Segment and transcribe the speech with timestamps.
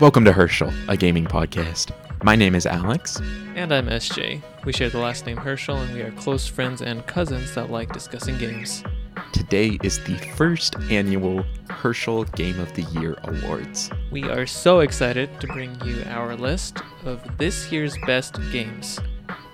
[0.00, 1.90] Welcome to Hoecherl, a gaming podcast.
[2.22, 3.20] My name is Alex.
[3.56, 4.40] And I'm SJ.
[4.64, 7.92] We share the last name Hoecherl, and we are close friends and cousins that like
[7.92, 8.84] discussing games.
[9.32, 13.90] Today is the first annual Hoecherl Game of the Year Awards.
[14.12, 19.00] We are so excited to bring you our list of this year's best games.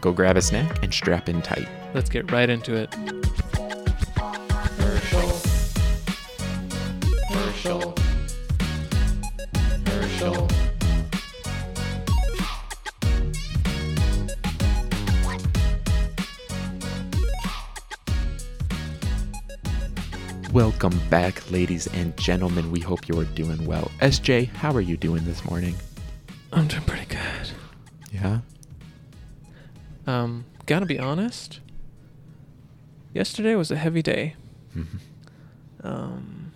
[0.03, 1.69] Go grab a snack and strap in tight.
[1.95, 2.91] Let's get right into it.
[4.77, 5.41] Hoecherl.
[7.31, 8.04] Hoecherl.
[20.55, 22.71] Welcome back, ladies and gentlemen.
[22.71, 23.91] We hope you are doing well.
[24.01, 25.75] SJ, how are you doing this morning?
[26.53, 27.51] I'm doing pretty good.
[28.13, 28.39] Yeah?
[30.07, 31.59] Um, gotta be honest.
[33.13, 34.37] Yesterday was a heavy day.
[34.77, 35.01] Mhm.
[35.83, 36.53] Um,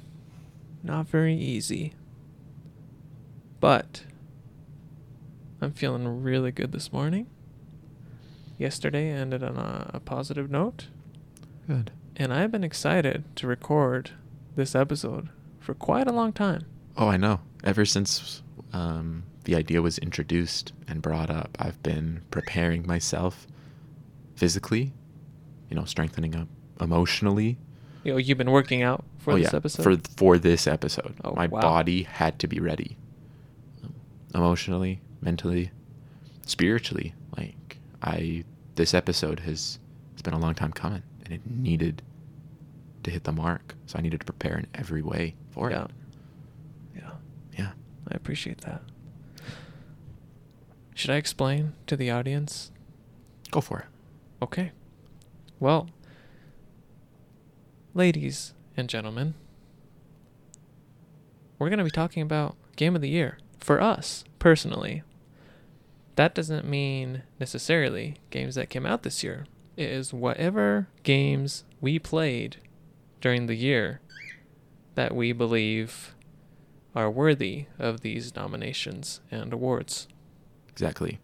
[0.85, 1.93] not very easy.
[3.59, 4.05] But
[5.60, 7.27] I'm feeling really good this morning.
[8.59, 10.87] Yesterday ended on a, a positive note,
[11.66, 11.90] Good.
[12.19, 14.11] And I've been excited to record
[14.57, 15.29] this episode
[15.61, 16.66] for quite a long time.
[16.97, 17.41] Oh, I know.
[17.65, 23.46] Ever since um, the idea was introduced and brought up, I've been preparing myself
[24.37, 24.93] physically,
[25.71, 26.49] you know, strengthening up
[26.80, 27.59] emotionally.
[28.05, 29.83] You know, you've been working out for oh, this yeah, episode.
[29.83, 31.61] For for this episode, Oh, my wow.
[31.61, 32.96] body had to be ready,
[33.85, 33.95] um,
[34.35, 35.71] emotionally, mentally,
[36.46, 37.15] spiritually.
[37.37, 38.45] Like I,
[38.77, 39.79] this episode has
[40.13, 42.02] it's been a long time coming, and it needed
[43.09, 43.74] to hit the mark.
[43.87, 45.84] So I needed to prepare in every way for yeah.
[45.84, 45.90] it.
[46.96, 47.10] Yeah.
[47.59, 47.70] Yeah.
[48.09, 48.82] I appreciate that.
[50.95, 52.70] Should I explain to the audience?
[53.50, 53.87] Go for it.
[54.42, 54.73] Okay.
[55.59, 55.88] Well,
[57.95, 59.34] ladies and gentlemen,
[61.59, 65.03] we're going to be talking about Game of the Year for us personally.
[66.16, 69.47] That doesn't mean necessarily games that came out this year.
[69.77, 72.59] It is whatever games we played
[73.21, 74.01] during the year
[74.95, 76.15] that we believe
[76.95, 80.09] are worthy of these nominations and awards.
[80.69, 81.19] Exactly.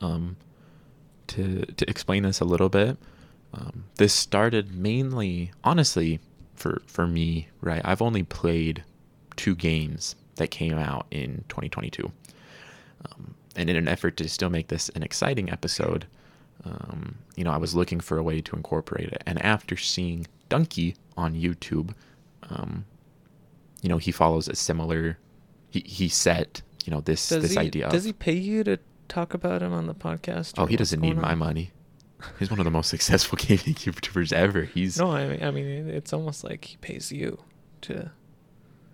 [0.00, 0.36] Um,
[1.28, 2.98] to to explain this a little bit,
[3.54, 6.20] um, this started mainly, honestly,
[6.54, 7.48] for for me.
[7.60, 8.84] Right, I've only played
[9.36, 12.12] two games that came out in 2022,
[13.06, 16.06] um, and in an effort to still make this an exciting episode,
[16.64, 19.22] um, you know, I was looking for a way to incorporate it.
[19.26, 21.94] And after seeing Dunkey on YouTube,
[22.50, 22.84] um,
[23.82, 25.18] you know, he follows a similar.
[25.70, 27.88] He he set you know this Does this he, idea.
[27.88, 28.78] Does of- he pay you to
[29.08, 30.54] talk about him on the podcast?
[30.58, 31.38] Oh, he doesn't need going my on?
[31.38, 31.72] money.
[32.38, 34.62] He's one of the most successful gaming YouTubers ever.
[34.62, 37.38] He's No, I mean, I mean, it's almost like he pays you
[37.82, 38.10] to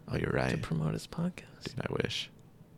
[0.09, 0.51] oh, you're right.
[0.53, 1.65] to promote his podcast.
[1.65, 2.31] Dude, I wish,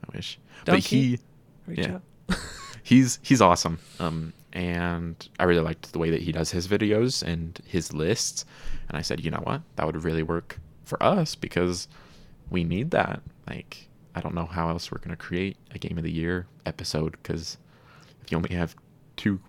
[0.05, 0.39] I wish.
[0.65, 0.67] Dunkey?
[0.67, 1.19] But he,
[1.67, 1.95] Reach yeah.
[1.95, 2.03] out.
[2.83, 3.79] he's he's awesome.
[4.01, 8.45] Um, and I really liked the way that he does his videos and his lists.
[8.89, 11.89] And I said, you know what, that would really work for us because
[12.51, 13.23] we need that.
[13.49, 17.13] Like, I don't know how else we're gonna create a game of the year episode
[17.23, 17.57] because
[18.23, 18.75] if you only have
[19.17, 19.41] two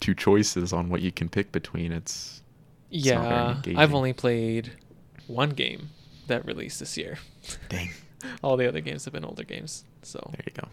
[0.00, 2.42] two choices on what you can pick between, it's
[2.90, 4.72] It's yeah, I've only played
[5.26, 5.90] one game
[6.26, 7.18] that released this year.
[7.68, 7.90] dang.
[8.42, 9.84] All the other games have been older games.
[10.02, 10.68] So There you go.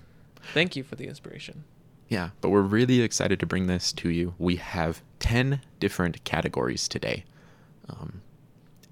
[0.53, 1.63] thank you for the inspiration.
[2.07, 4.33] Yeah, but we're really excited to bring this to you.
[4.37, 7.25] We have 10 different categories today.
[7.89, 8.21] Um,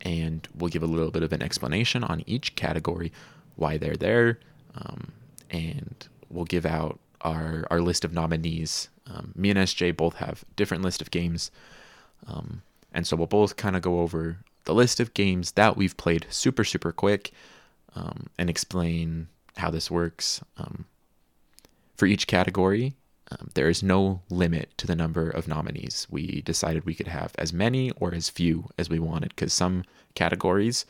[0.02, 3.12] and we'll give a little bit of an explanation on each category,
[3.56, 4.40] why they're there,
[4.76, 5.12] um,
[5.50, 8.90] and we'll give out our, our list of nominees.
[9.08, 11.52] Um, me and SJ both have different list of games.
[12.28, 12.62] Um,
[12.94, 16.28] and so we'll both kind of go over the list of games that we've played
[16.30, 17.32] super, super quick
[17.96, 19.28] um, and explain
[19.58, 20.42] how this works.
[20.58, 20.86] Um,
[21.96, 22.94] for each category,
[23.32, 26.06] um, there is no limit to the number of nominees.
[26.10, 29.84] We decided we could have as many or as few as we wanted because some
[30.14, 30.86] categories,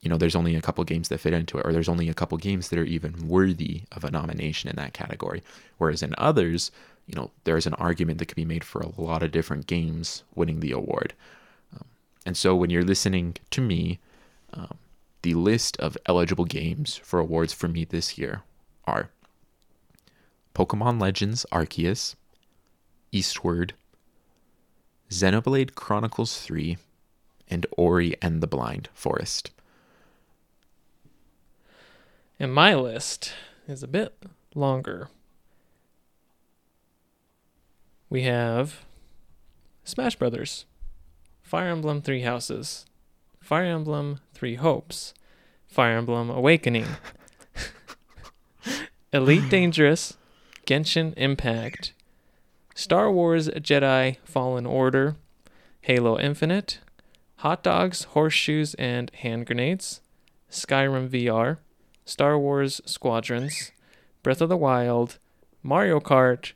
[0.00, 2.14] you know, there's only a couple games that fit into it, or there's only a
[2.14, 5.42] couple games that are even worthy of a nomination in that category.
[5.76, 6.70] Whereas in others,
[7.06, 10.22] you know, there's an argument that could be made for a lot of different games
[10.34, 11.12] winning the award.
[11.74, 11.84] Um,
[12.24, 13.98] and so when you're listening to me,
[14.54, 14.78] um,
[15.20, 18.42] the list of eligible games for awards for me this year
[18.86, 19.10] are
[20.54, 22.14] Pokemon Legends Arceus,
[23.10, 23.74] Eastward,
[25.10, 26.76] Xenoblade Chronicles 3,
[27.48, 29.50] and Ori and the Blind Forest.
[32.38, 33.32] And my list
[33.68, 34.14] is a bit
[34.54, 35.08] longer.
[38.08, 38.84] We have
[39.84, 40.66] Smash Brothers,
[41.42, 42.86] Fire Emblem Three Houses,
[43.40, 45.14] Fire Emblem Three Hopes,
[45.66, 46.86] Fire Emblem Awakening,
[49.12, 50.16] Elite Dangerous,
[50.72, 51.92] Genshin Impact,
[52.74, 55.16] Star Wars Jedi Fallen Order,
[55.82, 56.78] Halo Infinite,
[57.40, 60.00] Hot Dogs, Horseshoes, and Hand Grenades,
[60.50, 61.58] Skyrim VR,
[62.06, 63.70] Star Wars Squadrons,
[64.22, 65.18] Breath of the Wild,
[65.62, 66.52] Mario Kart,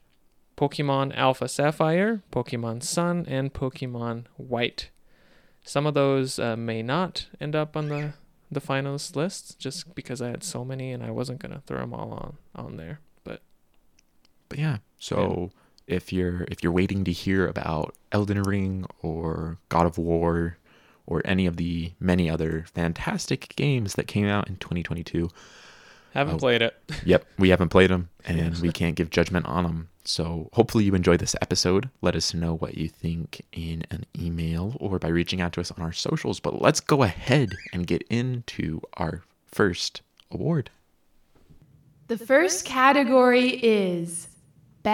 [0.57, 4.89] Pokemon Alpha Sapphire, Pokemon Sun, and Pokemon White.
[5.62, 8.15] Some of those uh, may not end up on the
[8.51, 11.93] the finalist list just because I had so many and I wasn't gonna throw them
[11.93, 13.01] all on on there.
[14.49, 15.51] But But yeah, so
[15.87, 20.57] if you're if you're waiting to hear about Elden Ring or God of War
[21.07, 25.31] or any of the many other fantastic games that came out in 2022,
[26.15, 26.39] haven't Oh.
[26.39, 26.75] played it.
[27.05, 29.89] yep, we haven't played them and we can't give judgment on them.
[30.05, 31.91] So hopefully you enjoyed this episode.
[32.01, 35.71] Let us know what you think in an email or by reaching out to us
[35.73, 36.39] on our socials.
[36.41, 40.71] But let's go ahead and get into our first award.
[42.09, 44.29] The first category is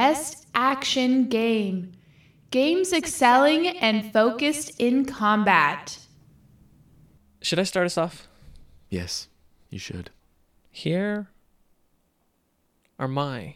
[0.03, 1.93] Best Action Game.
[2.51, 5.99] Games excelling and focused in combat.
[7.43, 8.27] Should I start us off?
[8.89, 9.29] Yes,
[9.69, 10.09] you should.
[10.71, 11.29] Here
[12.99, 13.53] are my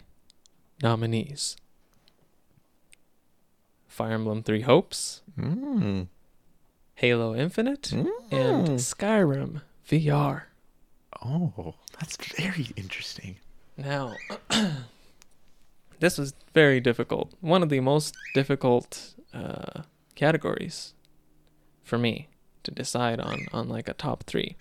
[0.82, 1.56] nominees.
[3.88, 6.08] Fire Emblem Three Hopes, Mm.
[6.96, 8.08] Halo Infinite, Mm.
[8.30, 10.42] and Skyrim VR.
[11.24, 13.36] Oh, that's very interesting.
[13.78, 14.12] Now,
[16.00, 17.34] this was very difficult.
[17.40, 19.82] One of the most difficult uh,
[20.14, 20.94] categories
[21.82, 22.28] for me
[22.64, 24.56] to decide on, on like a top three.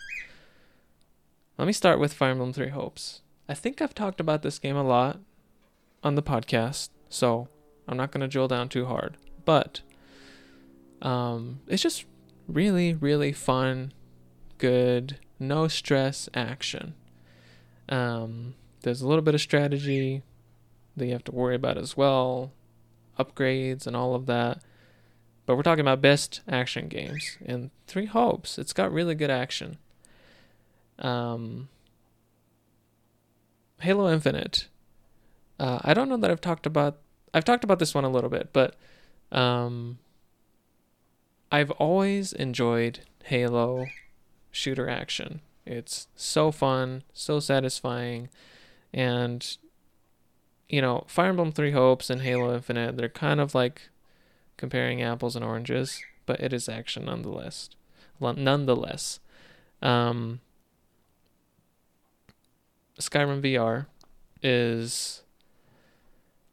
[1.57, 3.21] Let me start with Fire Emblem Three Hopes.
[3.47, 5.19] I think I've talked about this game a lot
[6.03, 7.47] on the podcast, so
[7.87, 9.17] I'm not going to drill down too hard.
[9.45, 9.81] But
[11.01, 12.05] um, it's just
[12.47, 13.93] really, really fun,
[14.57, 16.93] good, no stress action.
[17.87, 20.23] Um, there's a little bit of strategy
[20.95, 22.51] that you have to worry about as well,
[23.19, 24.59] upgrades and all of that.
[25.45, 28.57] But we're talking about best action games and Three Hopes.
[28.57, 29.77] It's got really good action.
[30.97, 31.69] Um,
[33.79, 34.67] Halo Infinite.
[35.59, 36.97] Uh, I don't know that I've talked about.
[37.33, 38.75] I've talked about this one a little bit, but
[39.31, 39.99] um,
[41.51, 43.85] I've always enjoyed Halo
[44.51, 45.41] shooter action.
[45.65, 48.29] It's so fun, so satisfying,
[48.93, 49.57] and
[50.69, 53.89] you know, Fire Emblem Three Hopes and Halo Infinite, they're kind of like
[54.57, 57.69] comparing apples and oranges, but it is action nonetheless.
[58.19, 59.19] Nonetheless,
[59.81, 60.39] um,
[62.99, 63.87] Skyrim VR
[64.41, 65.21] is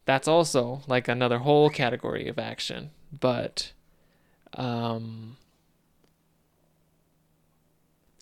[0.05, 3.71] that's also like another whole category of action, but
[4.55, 5.37] um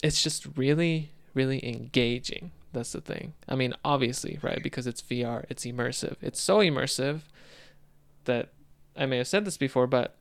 [0.01, 5.45] it's just really really engaging that's the thing i mean obviously right because it's vr
[5.49, 7.21] it's immersive it's so immersive
[8.25, 8.49] that
[8.95, 10.15] i may have said this before but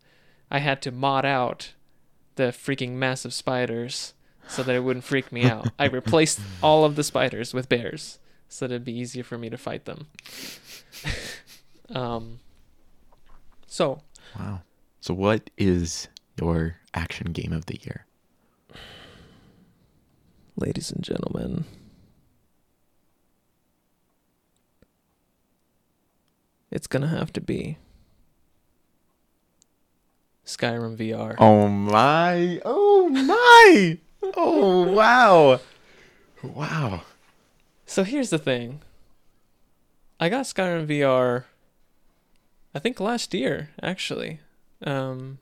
[0.51, 1.73] i had to mod out
[2.37, 4.15] the freaking massive spiders
[4.49, 8.19] so that it wouldn't freak me out i replaced all of the spiders with bears
[8.49, 10.07] so that it'd be easier for me to fight them
[11.95, 12.41] um
[13.67, 14.03] so
[14.39, 14.63] Wow.
[15.01, 16.09] So, what is
[16.41, 18.07] your action game of the year?
[20.57, 21.65] ladies and gentlemen.
[26.71, 27.79] It's gonna have to be
[30.45, 31.35] Skyrim VR.
[31.39, 32.61] Oh my!
[32.65, 33.99] Oh my!
[34.37, 35.61] Oh wow!
[36.43, 37.03] Wow!
[37.87, 38.83] So here's the thing.
[40.19, 41.45] I got Skyrim VR
[42.73, 44.41] I think last year, actually.
[44.83, 45.39] Um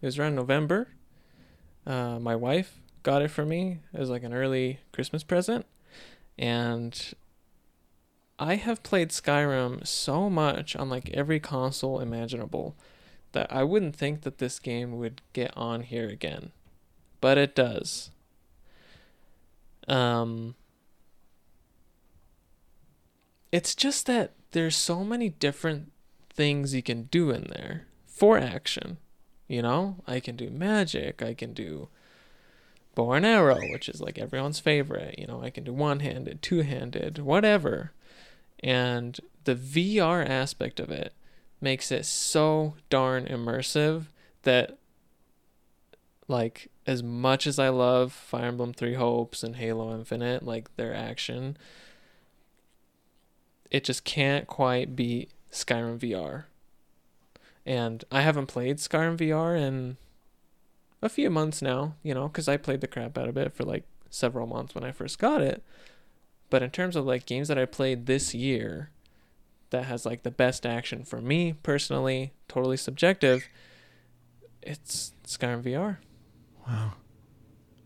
[0.00, 0.88] it was around November.
[1.86, 5.66] Uh my wife got it for me as like an early Christmas present.
[6.38, 7.14] And
[8.42, 12.74] I have played Skyrim so much on like every console imaginable
[13.30, 16.50] that I wouldn't think that this game would get on here again.
[17.20, 18.10] But it does.
[19.86, 20.56] Um
[23.52, 25.92] it's just that there's so many different
[26.28, 28.96] things you can do in there for action.
[29.46, 31.90] You know, I can do magic, I can do
[32.96, 35.16] bow and arrow, which is like everyone's favorite.
[35.16, 37.92] You know, I can do one handed, two handed, whatever.
[38.62, 41.12] And the VR aspect of it
[41.60, 44.04] makes it so darn immersive
[44.42, 44.78] that,
[46.28, 50.94] like, as much as I love Fire Emblem Three Hopes and Halo Infinite, like their
[50.94, 51.56] action,
[53.70, 56.44] it just can't quite beat Skyrim VR.
[57.64, 59.96] And I haven't played Skyrim VR in
[61.00, 63.64] a few months now, you know, because I played the crap out of it for
[63.64, 65.62] like several months when I first got it.
[66.52, 68.90] But in terms of like games that I played this year
[69.70, 73.48] that has like the best action for me personally, totally subjective,
[74.60, 75.96] it's Skyrim VR.
[76.68, 76.92] Wow.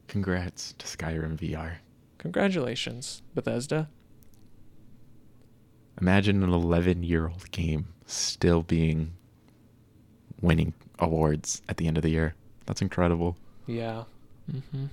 [0.08, 1.74] Congrats to Skyrim VR.
[2.18, 3.88] Congratulations, Bethesda.
[6.00, 9.12] Imagine an 11 year old game still being
[10.40, 12.34] winning awards at the end of the year.
[12.66, 13.36] That's incredible.
[13.68, 14.04] Yeah.
[14.52, 14.86] Mm-hmm.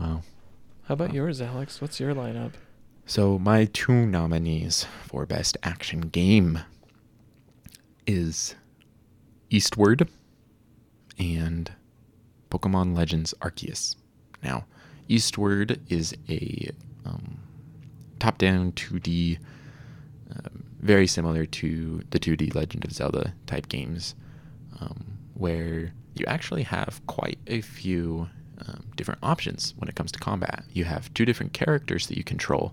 [0.00, 0.22] Wow.
[0.84, 1.14] How about Wow.
[1.16, 1.80] yours, Alex?
[1.80, 2.52] What's your lineup?
[3.08, 6.58] So my two nominees for best action game
[8.04, 8.56] is
[9.48, 10.08] Eastward
[11.16, 11.70] and
[12.50, 13.94] Pokemon Legends Arceus.
[14.42, 14.66] Now,
[15.08, 16.70] Eastward is a
[17.04, 17.38] um,
[18.18, 19.38] top-down 2D,
[20.32, 24.16] um, very similar to the 2D Legend of Zelda type games,
[24.80, 28.28] um, where you actually have quite a few
[28.66, 30.64] um, different options when it comes to combat.
[30.72, 32.72] You have two different characters that you control.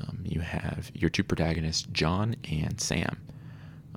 [0.00, 3.18] Um, you have your two protagonists, John and Sam.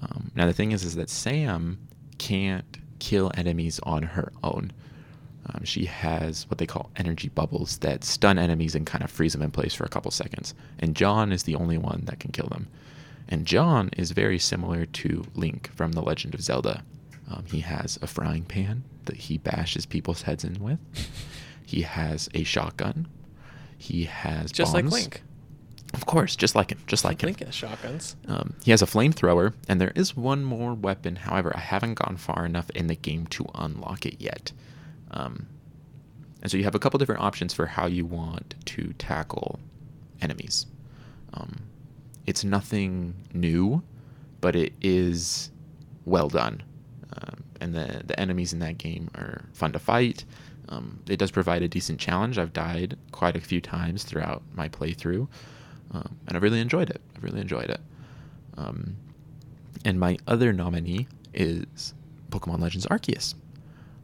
[0.02, 1.80] Um, now the thing is, is that Sam
[2.18, 4.72] can't kill enemies on her own.
[5.48, 9.34] Um, she has what they call energy bubbles that stun enemies and kind of freeze
[9.34, 10.54] them in place for a couple seconds.
[10.80, 12.68] And John is the only one that can kill them.
[13.28, 16.84] And John is very similar to Link from The Legend of Zelda.
[17.30, 20.80] Um, he has a frying pan that he bashes people's heads in with.
[21.66, 23.08] he has a shotgun.
[23.78, 24.86] He has Just like.
[24.86, 25.24] Link.
[25.94, 27.28] Of course, just like him, just like him.
[27.28, 28.16] Link has shotguns.
[28.26, 31.18] Um, he has a flamethrower, and there is one more weapon.
[31.18, 34.54] However, I haven't gone far enough in the game to unlock it yet.
[35.12, 35.48] Um,
[36.42, 39.60] and so you have a couple different options for how you want to tackle
[40.22, 40.66] enemies.
[41.34, 41.64] Um,
[42.26, 43.84] it's nothing new,
[44.40, 45.52] but it is
[46.06, 46.64] well done.
[47.18, 50.24] Um, and the, the enemies in that game are fun to fight.
[50.70, 52.38] Um, it does provide a decent challenge.
[52.38, 55.28] I've died quite a few times throughout my playthrough,
[55.92, 57.02] um, and I really enjoyed it.
[57.16, 57.82] I really enjoyed it.
[58.58, 58.96] Um,
[59.84, 61.94] and my other nominee is
[62.30, 63.36] Pokemon Legends Arceus,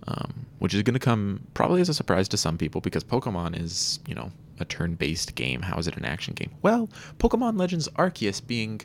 [0.07, 3.59] um, which is going to come probably as a surprise to some people because Pokemon
[3.59, 5.61] is, you know, a turn-based game.
[5.61, 6.51] How is it an action game?
[6.61, 8.81] Well, Pokemon Legends Arceus being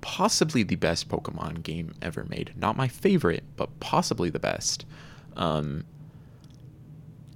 [0.00, 2.52] possibly the best Pokemon game ever made.
[2.56, 4.84] Not my favorite, but possibly the best.
[5.36, 5.84] Um,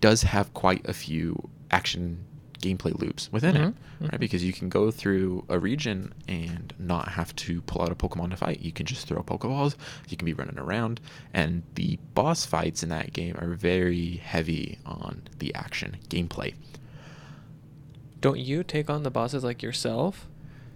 [0.01, 2.25] does have quite a few action
[2.61, 4.21] gameplay loops within it, Mhm, right?
[4.21, 8.31] Because you can go through a region and not have to pull out a Pokemon
[8.31, 8.61] to fight.
[8.61, 9.75] You can just throw Pokeballs.
[10.09, 11.01] You can be running around,
[11.35, 16.55] and the boss fights in that game are very heavy on the action gameplay.
[18.21, 20.29] Don't you take on the bosses like yourself?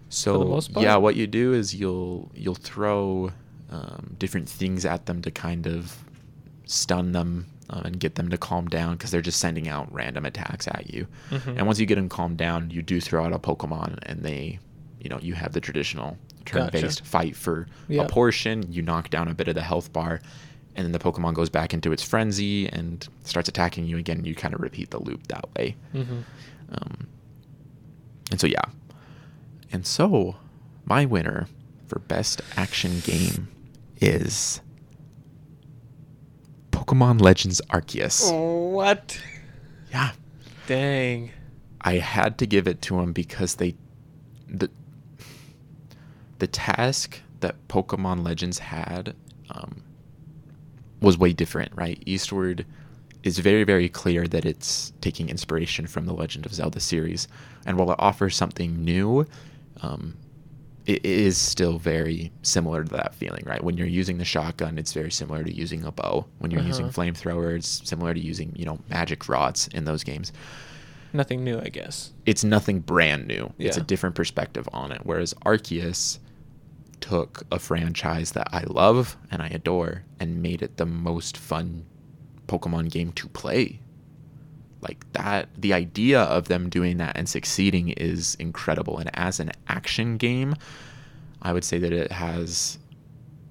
[0.09, 3.33] So yeah, what you do is you'll you'll throw
[3.71, 6.05] um, different things at them to kind of
[6.67, 10.25] stun them um, and get them to calm down because they're just sending out random
[10.25, 11.07] attacks at you.
[11.31, 11.59] Mhm.
[11.59, 14.61] And once you get them calmed down, you do throw out a Pokemon, and they,
[15.01, 18.03] you know, you have the traditional turn-based fight for Yeah.
[18.03, 18.71] a portion.
[18.73, 20.21] You knock down a bit of the health bar,
[20.77, 24.25] and then the Pokemon goes back into its frenzy and starts attacking you again.
[24.25, 25.75] You kind of repeat the loop that way.
[25.93, 26.19] Mm-hmm.
[26.73, 27.07] Um,
[28.31, 28.63] and so, yeah.
[29.73, 30.37] And so,
[30.85, 31.47] my winner
[31.87, 33.49] for best action game
[34.01, 34.61] is
[36.71, 38.31] Pokemon Legends Arceus.
[38.73, 39.21] What?
[39.93, 40.13] Yeah.
[40.67, 41.31] Dang.
[41.81, 43.75] I had to give it to him because they
[44.49, 44.71] the
[46.39, 49.15] the task that Pokemon Legends had
[49.51, 49.83] um,
[51.01, 52.03] was way different, right?
[52.07, 52.67] Eastward
[53.23, 57.29] is very very clear that it's taking inspiration from the Legend of Zelda series,
[57.65, 59.27] and while it offers something new,
[59.83, 60.17] um,
[60.87, 63.63] it is still very similar to that feeling, right?
[63.65, 66.27] When you're using the shotgun, it's very similar to using a bow.
[66.39, 67.03] When you're using Uh-huh.
[67.03, 70.33] flamethrower, it's similar to using you know magic rods in those games
[71.13, 72.13] Nothing new, I guess.
[72.27, 73.53] it's nothing brand new.
[73.59, 75.01] It's a different perspective on it.
[75.05, 76.19] Whereas Arceus
[77.01, 81.87] took a franchise that I love and I adore and made it the most fun
[82.49, 83.81] Pokemon game to play.
[84.87, 88.99] Like that, the idea of them doing that and succeeding is incredible.
[88.99, 90.55] And as an action game,
[91.43, 92.79] I would say that it has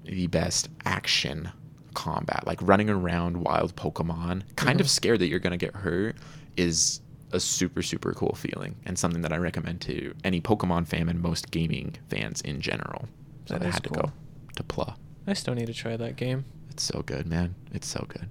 [0.04, 1.50] the best action
[1.94, 2.46] combat.
[2.46, 4.90] Like running around wild Pokemon, kind of Mhm.
[4.90, 6.16] scared that you're going to get hurt,
[6.56, 7.00] is
[7.32, 11.20] a super, super cool feeling and something that I recommend to any Pokemon fan and
[11.20, 13.08] most gaming fans in general.
[13.46, 14.12] So That I is had to go
[14.56, 14.94] to Pla.
[15.26, 16.44] I still need to try that game.
[16.70, 17.54] It's so good, man.
[17.72, 18.28] It's so good.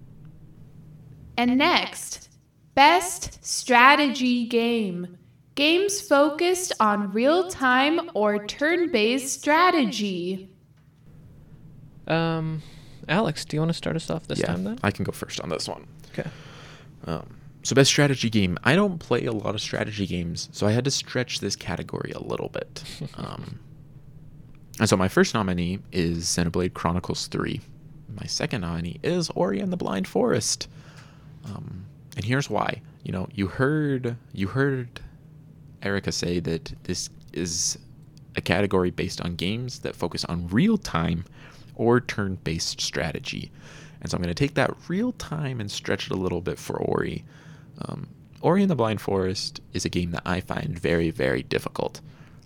[1.37, 2.24] And next,
[2.75, 5.17] best strategy game.
[5.55, 10.49] Games focused on real time or turn based strategy.
[12.07, 12.61] Um,
[13.07, 14.79] Alex, do you want to start us off this yeah, time then?
[14.83, 15.87] I can go first on this one.
[16.11, 16.29] Okay.
[17.07, 18.57] Um, so best strategy game.
[18.63, 22.11] I don't play a lot of strategy games, so I had to stretch this category
[22.11, 22.83] a little bit.
[23.15, 23.59] um,
[24.79, 27.61] and so my first nominee is Xenoblade Chronicles 3.
[28.19, 30.67] My second nominee is Ori and the Blind Forest.
[31.45, 32.81] Um, and here's why.
[33.03, 34.99] You know, you heard you heard
[35.81, 37.77] Erica say that this is
[38.35, 41.25] a category based on games that focus on real time
[41.75, 43.51] or turn based strategy.
[44.01, 46.59] And so I'm going to take that real time and stretch it a little bit
[46.59, 47.23] for Ori.
[47.81, 48.07] Um,
[48.41, 52.01] Ori and the Blind Forest is a game that I find very, very difficult.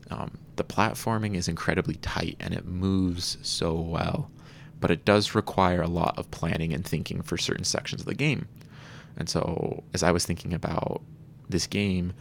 [0.09, 4.31] Um, the platforming is incredibly tight and it moves so well,
[4.79, 8.15] but it does require a lot of planning and thinking for certain sections of the
[8.15, 8.47] game.
[9.19, 11.01] And so, as I was thinking about
[11.49, 12.13] this game,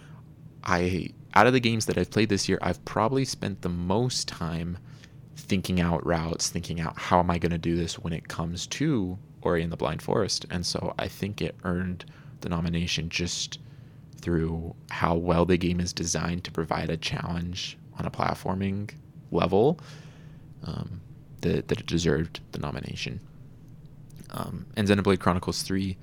[0.64, 4.26] I out of the games that I've played this year, I've probably spent the most
[4.28, 4.78] time
[5.36, 8.66] thinking out routes, thinking out how am I going to do this when it comes
[8.66, 10.46] to Ori and the Blind Forest.
[10.50, 12.04] And so I think it earned
[12.40, 13.58] the nomination just
[14.20, 18.90] through how well the game is designed to provide a challenge on a platforming
[19.30, 19.78] level
[20.64, 21.00] um,
[21.42, 23.20] that, that it deserved the nomination.
[24.30, 25.96] Um, and Xenoblade Chronicles 3,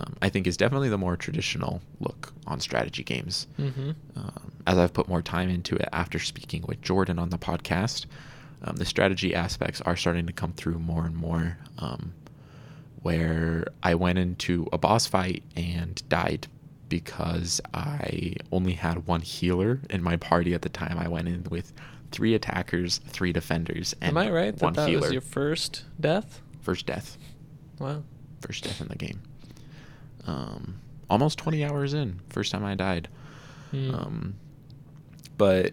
[0.00, 3.46] um, I think, is definitely the more traditional look on strategy games.
[3.58, 3.90] Mm-hmm.
[4.16, 8.06] Um, as I've put more time into it after speaking with Jordan on the podcast,
[8.62, 11.58] um, the strategy aspects are starting to come through more and more.
[11.78, 12.12] Um,
[13.02, 16.48] where I went into a boss fight and died
[16.88, 20.98] because I only had one healer in my party at the time.
[20.98, 21.72] I went in with
[22.10, 25.02] three attackers, three defenders, and Am I right one that that healer.
[25.02, 26.40] was your first death?
[26.60, 27.16] First death.
[27.78, 28.02] Wow.
[28.40, 29.20] First death in the game.
[30.26, 33.08] Um, almost 20 hours in, first time I died.
[33.70, 33.94] Hmm.
[33.94, 34.36] Um,
[35.36, 35.72] but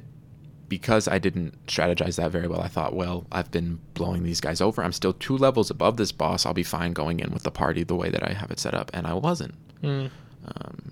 [0.68, 4.62] because I didn't strategize that very well, I thought, well, I've been blowing these guys
[4.62, 4.84] over.
[4.84, 6.46] I'm still two levels above this boss.
[6.46, 8.74] I'll be fine going in with the party the way that I have it set
[8.74, 9.56] up, and I wasn't.
[9.82, 10.08] Hmm.
[10.46, 10.92] Um,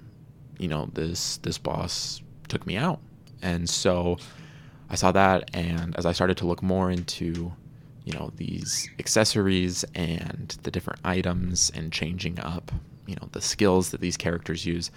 [0.57, 2.99] you know, this this boss took me out,
[3.41, 4.17] and so
[4.89, 7.51] I saw that, and as I started to look more into,
[8.05, 12.71] you know, these accessories and the different items and changing up,
[13.07, 14.91] you know, the skills that these characters use,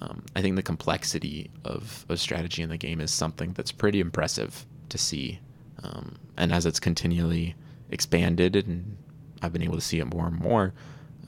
[0.00, 4.00] um, I think the complexity of, of strategy in the game is something that's pretty
[4.00, 5.40] impressive to see.
[5.82, 7.54] Um, and as it's continually
[7.90, 8.96] expanded and
[9.42, 10.72] I've been able to see it more and more,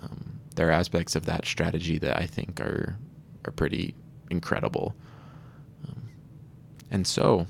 [0.02, 2.96] um, there are aspects of that strategy that I think are
[3.44, 3.94] are pretty
[4.30, 4.94] incredible.
[5.88, 6.02] Um,
[6.90, 7.46] and so,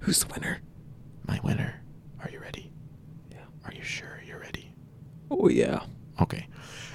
[0.00, 0.60] Who's the winner?
[1.26, 1.82] my winner,
[2.22, 2.72] are you ready?
[3.30, 3.38] Yeah.
[3.64, 4.72] Are you sure you're ready?
[5.30, 5.80] Oh yeah.
[6.20, 6.46] Okay.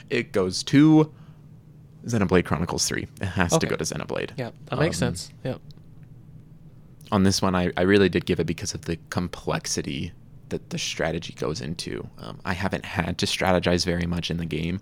[0.10, 1.12] It goes to
[2.06, 3.08] Xenoblade Chronicles 3.
[3.22, 4.32] It has to go to Xenoblade.
[4.38, 5.32] Yeah, that makes Um, sense.
[5.44, 5.60] Yep.
[7.12, 10.12] on this one, I, I really did give it because of the complexity
[10.50, 12.08] that the strategy goes into.
[12.18, 14.80] Um, I haven't had to strategize very much in the game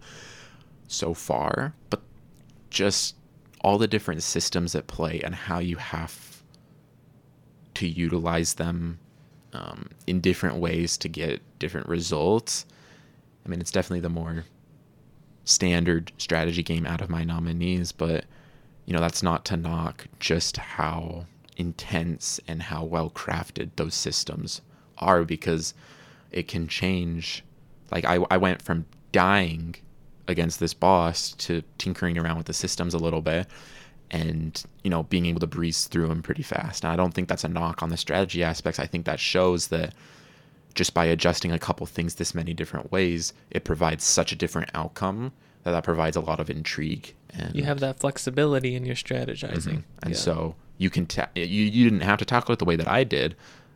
[0.88, 2.02] so far, but
[2.70, 3.16] just
[3.62, 6.44] all the different systems at play and how you have
[7.76, 9.00] to utilize them
[9.54, 12.66] um, in different ways to get different results.
[13.46, 14.46] I mean, it's definitely the more
[15.46, 18.26] standard strategy game out of my nominees, but
[18.86, 21.26] you know, that's not to knock just how
[21.58, 24.62] intense and how well crafted those systems
[24.98, 25.74] are because
[26.32, 27.44] it can change.
[27.92, 29.76] Like, I, I went from dying
[30.28, 33.48] against this boss to tinkering around with the systems a little bit
[34.12, 36.84] and, you know, being able to breeze through them pretty fast.
[36.84, 38.80] And I don't think that's a knock on the strategy aspects.
[38.80, 39.94] I think that shows that
[40.76, 44.70] just by adjusting a couple things this many different ways, it provides such a different
[44.74, 45.32] outcome
[45.64, 47.14] that that provides a lot of intrigue.
[47.32, 49.78] And You have that flexibility in your strategizing.
[49.80, 49.84] Mhm.
[50.04, 50.18] And Yeah.
[50.20, 53.04] so you can ta- you you didn't have to tackle it the way that I
[53.04, 53.36] did,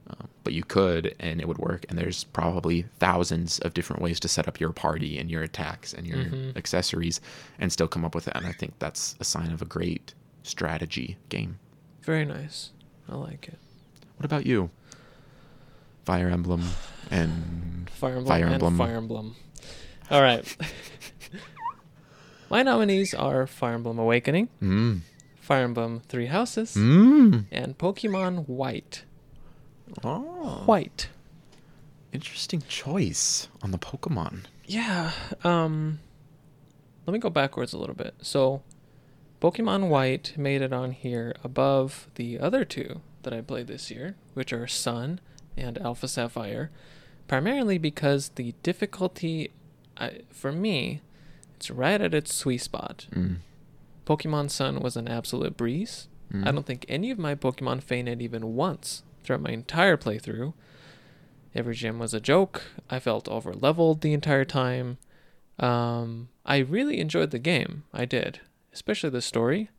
[0.10, 1.86] um, but you could, and it would work.
[1.90, 5.94] And there's probably thousands of different ways to set up your party and your attacks
[5.94, 6.56] and your Mhm.
[6.58, 7.22] accessories,
[7.58, 8.34] and still come up with it.
[8.36, 11.58] And I think that's a sign of a great strategy game.
[12.02, 12.72] very nice.
[13.08, 13.58] I like it.
[14.18, 14.72] What about you?
[16.06, 16.64] Fire Emblem
[17.12, 18.78] and Fire Emblem Fire and Emblem.
[18.78, 19.36] Fire Emblem.
[20.12, 20.58] All right.
[22.50, 25.02] My nominees are Fire Emblem Awakening, mm,
[25.40, 27.46] Fire Emblem Three Houses, mm.
[27.52, 29.04] and Pokemon White.
[30.04, 31.10] Oh, White.
[32.12, 34.46] interesting choice on the Pokemon.
[34.66, 35.12] Yeah.
[35.44, 36.00] Um
[37.06, 38.16] let me go backwards a little bit.
[38.22, 38.62] So
[39.42, 44.16] Pokemon White made it on here above the other two that I played this year,
[44.34, 45.20] which are Sun
[45.60, 46.72] and Alpha Sapphire,
[47.28, 49.52] primarily because the difficulty
[49.98, 51.02] I, for me,
[51.58, 53.08] it's right at its sweet spot.
[53.14, 53.38] Mm.
[54.06, 56.08] Pokemon Sun was an absolute breeze.
[56.34, 56.48] Mm.
[56.48, 60.54] I don't think any of my Pokemon fainted even once throughout my entire playthrough.
[61.54, 62.64] Every gym was a joke.
[62.90, 64.98] I felt over leveled the entire time.
[65.60, 67.84] Um, I really enjoyed the game.
[67.94, 68.40] I did.
[68.72, 69.70] especially the story.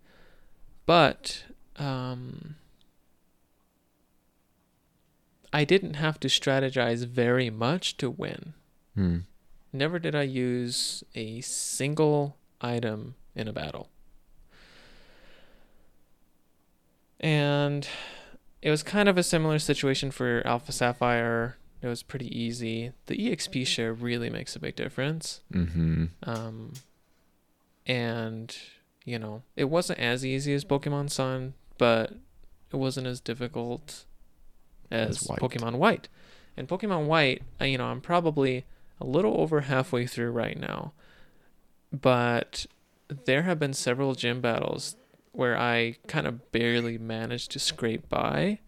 [0.87, 1.45] But
[1.77, 2.57] um,
[5.53, 8.55] I didn't have to strategize very much to win.
[8.95, 9.19] Hmm.
[9.73, 13.89] Never did I use a single item in a battle.
[17.19, 17.87] And
[18.63, 21.57] it was kind of a similar situation for Alpha Sapphire.
[21.83, 22.93] It was pretty easy.
[23.07, 25.41] The EXP share really makes a big difference.
[25.53, 26.07] Mm-hmm.
[26.25, 26.73] Um,
[27.87, 28.57] and,
[29.05, 32.13] you know, it wasn't as easy as Pokemon Sun, but
[32.73, 34.05] it wasn't as difficult
[34.91, 35.41] as White.
[35.41, 36.09] Pokemon White.
[36.57, 38.65] And Pokemon White, uh, you know, I'm probably
[39.01, 40.93] a little over halfway through right now.
[41.93, 42.67] But
[43.09, 44.97] there have been several gym battles
[45.33, 48.59] where I kind of barely managed to scrape by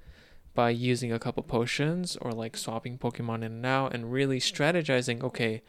[0.55, 5.23] by using a couple potions or like swapping Pokemon in and out and really strategizing,
[5.23, 5.63] okay,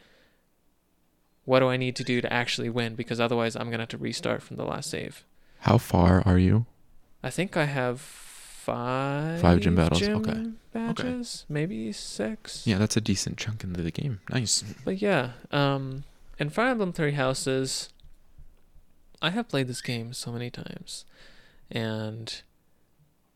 [1.44, 2.94] what do I need to do to actually win?
[2.94, 5.24] Because otherwise I'm gonna have to restart from the last save.
[5.60, 6.66] How far are you?
[7.22, 8.00] I think I have
[8.64, 10.50] five Five gym battles, gym okay.
[10.72, 12.66] badges, maybe six.
[12.66, 14.20] Yeah, that's a decent chunk into the game.
[14.30, 14.64] Nice.
[14.84, 16.04] But yeah, um,
[16.38, 17.90] and Fire Emblem Three Houses,
[19.20, 21.04] I have played this game so many times,
[21.70, 22.42] and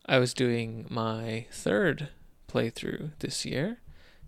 [0.06, 2.08] I was doing my third
[2.50, 3.78] playthrough this year,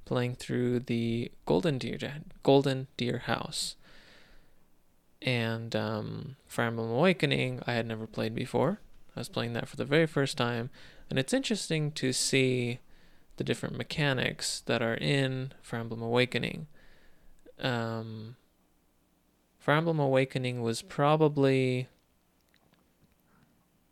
[0.05, 1.99] playing through the Golden Deer
[2.43, 3.77] Golden Deer House.
[5.23, 8.81] And um, Fire Emblem Awakening, I had never played before.
[9.17, 10.71] I was playing that for the very first time,
[11.09, 12.79] and it's interesting to see
[13.37, 16.67] the different mechanics that are in Fire Emblem Awakening.
[17.59, 18.37] Um,
[19.59, 21.89] Fire Emblem Awakening was probably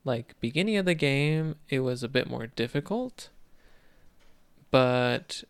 [0.05, 1.57] like beginning of the game.
[1.69, 3.31] It was a bit more difficult,
[4.71, 5.45] but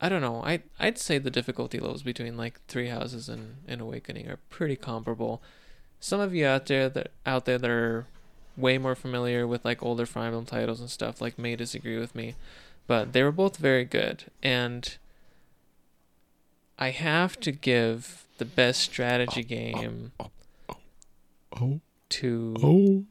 [0.00, 0.42] I don't know.
[0.42, 4.76] I I'd say the difficulty levels between like Three Houses and, and Awakening are pretty
[4.76, 5.42] comparable.
[6.00, 8.06] Some of you out there that out there that are
[8.56, 12.14] way more familiar with like older Fire Emblem titles and stuff like may disagree with
[12.14, 12.34] me,
[12.86, 14.96] but they were both very good and
[16.78, 20.12] I have to give the best strategy game
[22.08, 23.04] to Oh.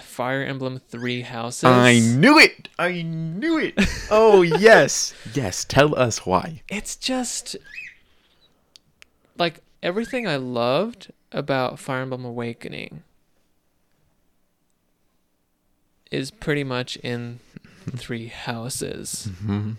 [0.00, 1.64] Fire Emblem Three Houses.
[1.64, 2.68] I knew it.
[2.78, 3.74] I knew it.
[4.10, 5.12] Oh yes.
[5.34, 5.64] yes.
[5.64, 6.62] Tell us why.
[6.68, 7.56] it's just
[9.36, 13.02] like everything I loved about Fire Emblem Awakening
[16.10, 17.40] is pretty much in
[17.96, 19.72] Three Houses, hmm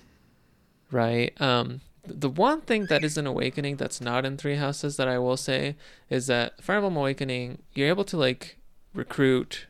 [0.92, 1.40] right?
[1.40, 5.20] Um, the one thing that is in Awakening that's not in Three Houses that I
[5.20, 5.76] will say
[6.10, 8.58] is that Fire Emblem Awakening, you're able to like
[8.94, 9.68] recruit,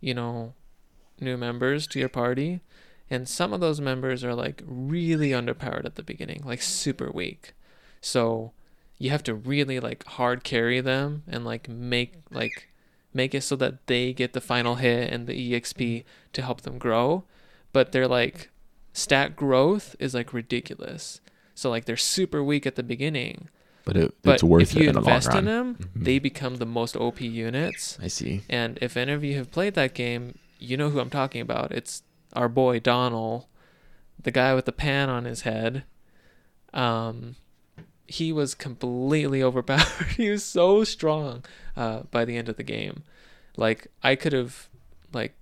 [0.00, 0.52] you know,
[1.20, 2.60] new members to your party,
[3.08, 7.54] and some of those members are like really underpowered at the beginning, like super weak.
[8.00, 8.52] So
[8.98, 12.68] you have to really like hard carry them and like make like
[13.12, 16.78] make it so that they get the final hit and the exp to help them
[16.78, 17.24] grow
[17.72, 18.50] but their like
[18.92, 21.20] stat growth is like ridiculous
[21.54, 23.48] so like they're super weak at the beginning
[23.84, 25.38] But it, but it's worth if you it in the long invest run.
[25.38, 26.04] in them Mhm.
[26.04, 28.42] they become the most op units I see.
[28.48, 31.72] and if any of you have played that game you know who i'm talking about
[31.72, 33.44] it's our boy donald
[34.22, 35.84] the guy with the pan on his head
[36.74, 37.36] um
[38.08, 40.14] he was completely overpowered.
[40.16, 41.44] He was so strong
[41.76, 43.02] uh by the end of the game.
[43.56, 44.68] Like i could have
[45.12, 45.34] like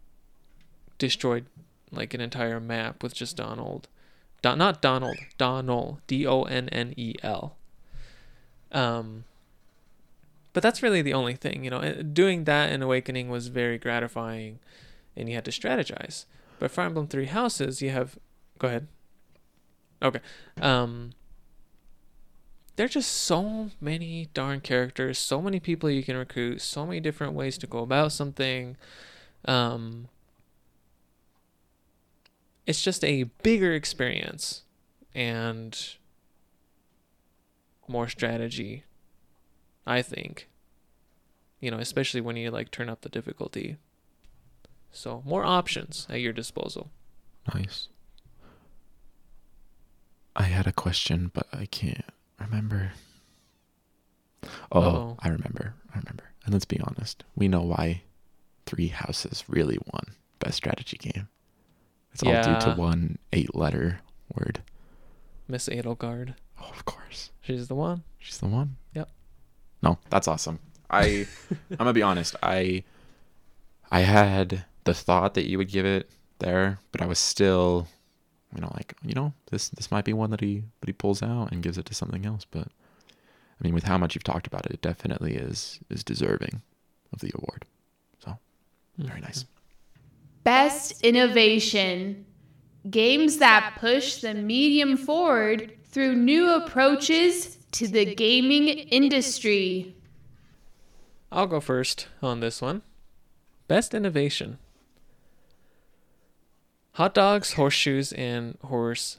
[0.98, 1.46] destroyed
[1.90, 3.88] like an entire map with just donald.
[4.42, 5.16] Don- not donald.
[5.38, 6.00] Donnel.
[6.06, 7.56] D-o-n-n-e-l
[8.72, 9.24] um
[10.52, 13.78] but that's really the only thing you know Uh, doing that in awakening was very
[13.78, 14.58] gratifying
[15.16, 16.24] and you had to strategize.
[16.58, 18.18] But fire emblem three houses you have
[18.58, 18.88] go ahead.
[20.02, 20.20] Okay.
[20.60, 21.10] Um
[22.76, 27.00] there are just so many darn characters so many people you can recruit so many
[27.00, 28.76] different ways to go about something.
[29.44, 30.08] Um
[32.66, 34.62] it's just a bigger experience
[35.14, 35.96] and
[37.86, 38.84] more strategy
[39.86, 40.48] i think.
[41.60, 43.76] You know especially when you like turn up the difficulty.
[44.90, 46.90] So more options at your disposal.
[47.52, 47.88] Nice.
[50.36, 52.04] I had a question, but I can't
[52.40, 52.92] remember.
[54.72, 55.16] Oh, Uh-oh.
[55.20, 55.74] I remember.
[55.94, 56.24] I remember.
[56.44, 57.24] And let's be honest.
[57.34, 58.02] We know why
[58.66, 61.28] Three Houses really won Best Strategy Game.
[62.12, 64.00] It's all due to one eight letter
[64.36, 64.62] word.
[65.48, 67.30] miss edelgard Oh, of course.
[67.40, 68.76] she's the one She's the one.
[68.94, 69.10] Yep.
[69.82, 70.58] No, that's awesome.
[70.90, 71.26] I
[71.72, 72.36] I'm gonna be honest.
[72.42, 72.84] I
[73.90, 77.86] I had the thought that you would give it there, but I was still,
[78.54, 81.22] you know, like you know, this this might be one that he that he pulls
[81.22, 82.44] out and gives it to something else.
[82.44, 86.62] But I mean, with how much you've talked about it, it definitely is is deserving
[87.12, 87.64] of the award.
[88.18, 89.08] So mm-hmm.
[89.08, 89.44] very nice.
[90.44, 92.26] Best Innovation.
[92.90, 99.96] Games that push the medium forward through new approaches to the gaming industry.
[101.32, 102.82] I'll go first on this one.
[103.68, 104.58] Best innovation.
[106.94, 109.18] Hot dogs, horseshoes, and horse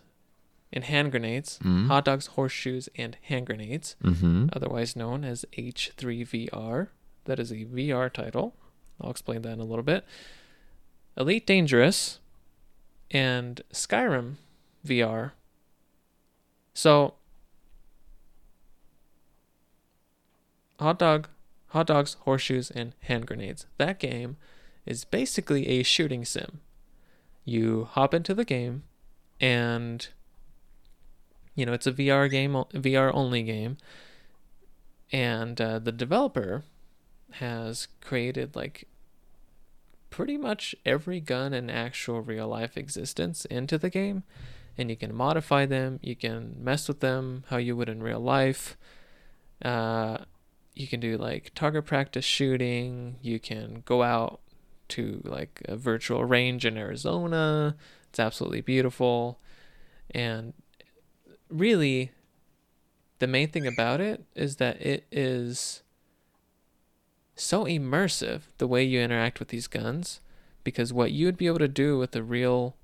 [0.71, 1.59] and hand grenades.
[1.61, 1.87] Mhm.
[1.87, 4.47] Hot dogs, horseshoes, and hand grenades, Mm-hmm.
[4.53, 6.89] otherwise known as H3VR.
[7.25, 8.55] That is a VR title.
[9.01, 10.05] I'll explain that in a little bit.
[11.17, 12.19] Elite Dangerous
[13.11, 14.35] and Skyrim
[14.85, 15.31] VR.
[16.73, 17.15] So,
[20.79, 21.27] hot dog,
[21.67, 23.65] hot dogs, horseshoes, and hand grenades.
[23.77, 24.37] That game
[24.85, 26.59] is basically a shooting sim.
[27.45, 28.83] You hop into the game,
[29.39, 30.07] and
[31.53, 33.77] you know it's a VR game, VR only game,
[35.11, 36.63] and uh, the developer
[37.33, 38.87] has created like
[40.09, 44.23] pretty much every gun in actual real life existence into the game.
[44.77, 48.19] And you can modify them you can mess with them how you would in real
[48.19, 48.77] life.
[49.63, 50.17] Uh,
[50.73, 54.41] you can do like target practice shooting you can go out
[54.89, 57.75] to like a virtual range in arizona.
[58.09, 59.39] It's absolutely beautiful.
[60.11, 60.53] And
[61.49, 62.11] really
[63.19, 65.83] the main thing about it is that it is
[67.35, 70.21] so immersive the way you interact with these guns
[70.63, 72.77] because what you would be able to do with the real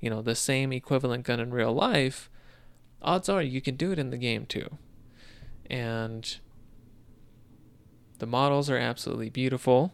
[0.00, 2.30] you know the same equivalent gun in real life
[3.02, 4.78] odds are you can do it in the game too.
[5.68, 6.36] And
[8.18, 9.92] the models are absolutely beautiful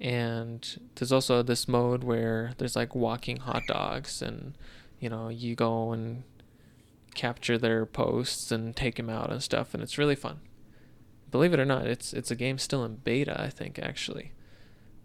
[0.00, 4.56] and there's also this mode where there's like walking hot dogs and
[5.00, 6.22] you know you go and
[7.14, 10.40] capture their posts and take them out and stuff and it's really fun
[11.30, 14.32] believe it or not, it's it's a game still in beta, I think actually,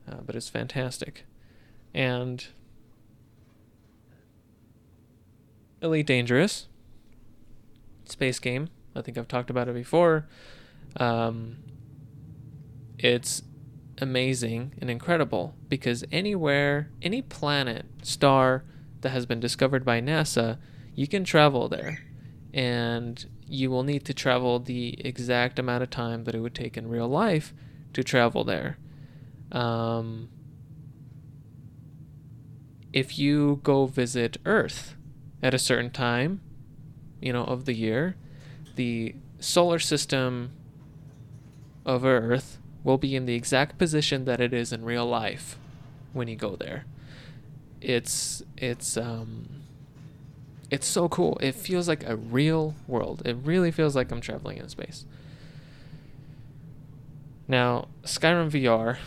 [0.10, 1.26] uh, but it's fantastic,
[1.94, 2.46] and
[5.82, 6.68] Elite Dangerous
[8.06, 8.70] space game.
[8.96, 10.28] I think I've talked about it before.
[10.98, 11.58] Um,
[13.00, 13.42] it's
[14.04, 18.64] amazing and incredible because anywhere, any planet, star
[19.02, 20.60] that has been discovered by NASA,
[20.94, 22.00] you can travel there,
[22.54, 26.78] and you will need to travel the exact amount of time that it would take
[26.78, 27.54] in real life
[27.94, 28.78] to travel there.
[29.52, 30.30] Um,
[32.92, 34.96] if you go visit Earth
[35.42, 36.42] at a certain time,
[37.22, 38.16] you know, of the year,
[38.76, 40.52] the solar system
[41.86, 45.58] of Earth will be in the exact position that it is in real life
[46.12, 46.86] when you go there.
[47.82, 49.64] It's it's um
[50.70, 51.38] it's so cool.
[51.42, 53.22] It feels like a real world.
[53.26, 55.06] It really feels like I'm traveling in space.
[57.48, 58.98] Now, Skyrim VR.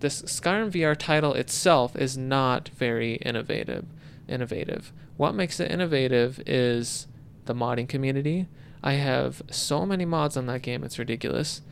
[0.00, 3.86] This Skyrim VR title itself is not very innovative.
[4.28, 4.92] Innovative.
[5.16, 7.08] What makes it innovative is
[7.46, 8.46] the modding community.
[8.82, 11.62] I have so many mods on that game, it's ridiculous,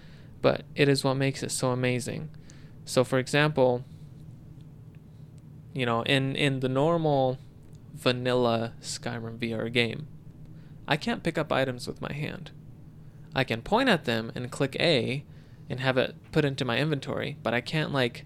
[0.43, 2.31] but it is what makes it so amazing.
[2.85, 3.85] So, for example,
[5.73, 7.39] you know, in in the normal
[7.95, 10.07] vanilla Skyrim VR game,
[10.87, 12.51] I can't pick up items with my hand.
[13.35, 15.25] I can point at them and click A
[15.69, 18.25] and have it put into my inventory, but I can't like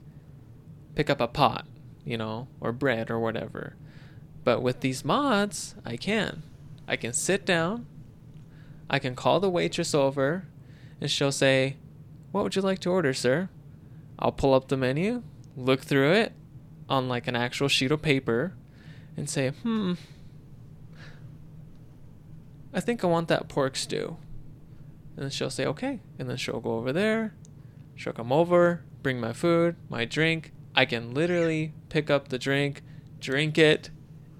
[0.95, 1.67] pick up a pot,
[2.05, 3.77] you know, or bread or whatever.
[4.45, 6.43] But with these mods, I can.
[6.87, 7.87] I can sit down,
[8.89, 10.47] I can call the waitress over,
[11.01, 11.77] and she'll say,
[12.33, 13.49] What would you like to order, sir?
[14.19, 15.23] I'll pull up the menu,
[15.57, 16.33] look through it
[16.89, 18.55] on like an actual sheet of paper,
[19.17, 19.95] and say, Hmm,
[22.73, 24.17] I think I want that pork stew.
[25.17, 26.01] And then she'll say, Okay.
[26.19, 27.35] And then she'll go over there,
[27.97, 30.53] she'll come over, bring my food, my drink.
[30.75, 32.83] I can literally pick up the drink,
[33.19, 33.91] drink it,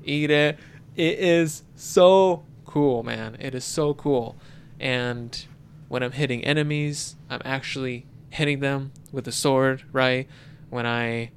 [0.05, 0.59] eat it.
[0.95, 3.37] It is so cool, man.
[3.41, 4.37] It is so cool.
[4.79, 5.45] And
[5.89, 10.29] when I'm hitting enemies, I'm actually hitting them with a sword, right?
[10.69, 11.31] When I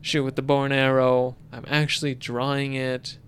[0.00, 3.18] shoot with the bow and arrow, I'm actually drawing it.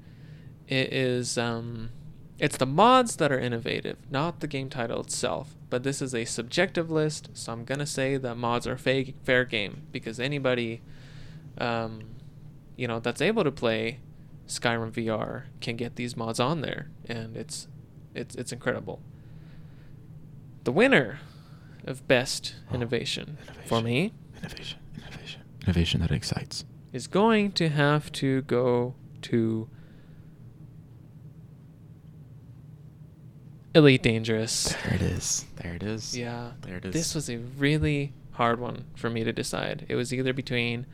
[0.69, 1.91] It is um
[2.39, 5.55] it's the mods that are innovative, not the game title itself.
[5.69, 9.45] But this is a subjective list, so I'm gonna say that mods are fake, fair
[9.45, 10.83] game because anybody,
[11.59, 12.01] um,
[12.77, 14.01] you know, that's able to play
[14.49, 17.69] Skyrim VR can get these mods on there, and it's
[18.15, 19.01] it's it's incredible.
[20.65, 21.21] The winner
[21.87, 26.65] of best Oh, innovation, for me Innovation, innovation, innovation that excites.
[26.93, 29.69] is going to have to go to
[33.75, 34.75] Elite Dangerous.
[34.85, 35.47] There it is.
[35.57, 36.17] There it is.
[36.17, 36.53] Yeah.
[36.63, 36.93] There it is.
[36.93, 39.87] This was a really hard one for me to decide.
[39.89, 40.87] It was either between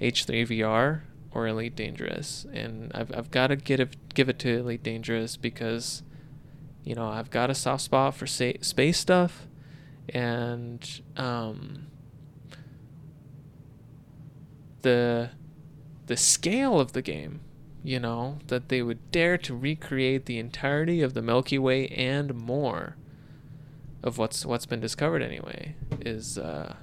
[0.00, 1.00] H3 VR
[1.32, 5.36] or Elite Dangerous, and I've I've got to get it, give it to Elite Dangerous
[5.36, 6.02] because,
[6.84, 9.46] you know, I've got a soft spot for sa- space stuff,
[10.10, 11.86] and um.
[14.82, 15.30] The,
[16.06, 17.40] the scale of the game,
[17.82, 22.32] you know, that they would dare to recreate the entirety of the Milky Way and
[22.34, 22.96] more
[24.04, 26.76] of what's what's been discovered anyway is uh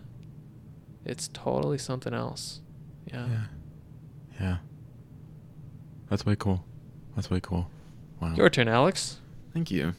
[1.06, 2.60] it's totally something else.
[3.06, 3.28] Yeah.
[3.28, 3.44] Yeah.
[4.42, 4.58] Yeah.
[6.10, 6.66] That's way cool.
[7.16, 7.70] That's way cool.
[8.20, 8.34] Wow.
[8.36, 9.20] Your turn, Alex.
[9.54, 9.94] Thank you.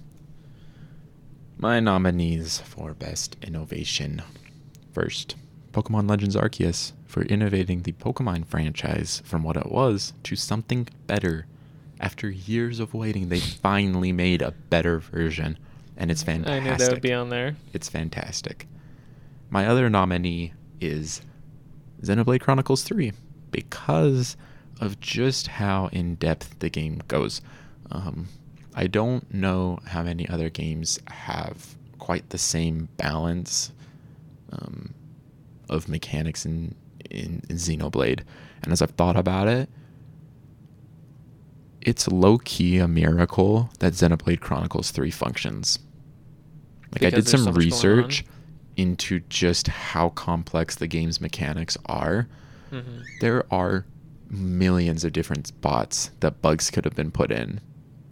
[1.56, 4.22] My nominees for Best Innovation.
[4.92, 5.36] First,
[5.72, 11.46] Pokemon Legends Arceus for innovating the Pokemon franchise from what it was to something better.
[12.00, 15.58] After years of waiting, they finally made a better version,
[15.96, 16.62] and it's fantastic.
[16.62, 17.56] I knew that would be on there.
[17.72, 18.66] It's fantastic.
[19.48, 21.22] My other nominee is
[22.02, 23.12] Xenoblade Chronicles 3
[23.52, 24.36] because
[24.80, 27.40] of just how in depth the game goes.
[27.90, 28.28] Um,
[28.74, 33.72] I don't know how many other games have quite the same balance
[34.52, 34.94] um,
[35.68, 36.74] of mechanics in,
[37.10, 38.20] in, in Xenoblade.
[38.62, 39.68] And as I've thought about it,
[41.80, 45.78] it's low key a miracle that Xenoblade Chronicles 3 functions.
[46.92, 47.72] Like I did some so much going on?
[47.72, 48.24] research
[48.76, 52.28] into just how complex the game's mechanics are.
[52.70, 52.80] hmm
[53.20, 53.84] There are
[54.30, 57.60] millions of different spots that bugs could have been put in.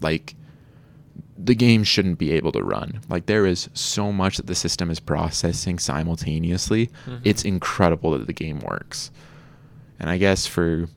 [0.01, 0.35] Like
[1.45, 3.01] the game shouldn't be able to run.
[3.09, 6.89] Like there is so much that the system is processing simultaneously.
[7.07, 7.21] Mhm.
[7.25, 9.11] It's incredible that the game works.
[9.99, 10.89] And I guess for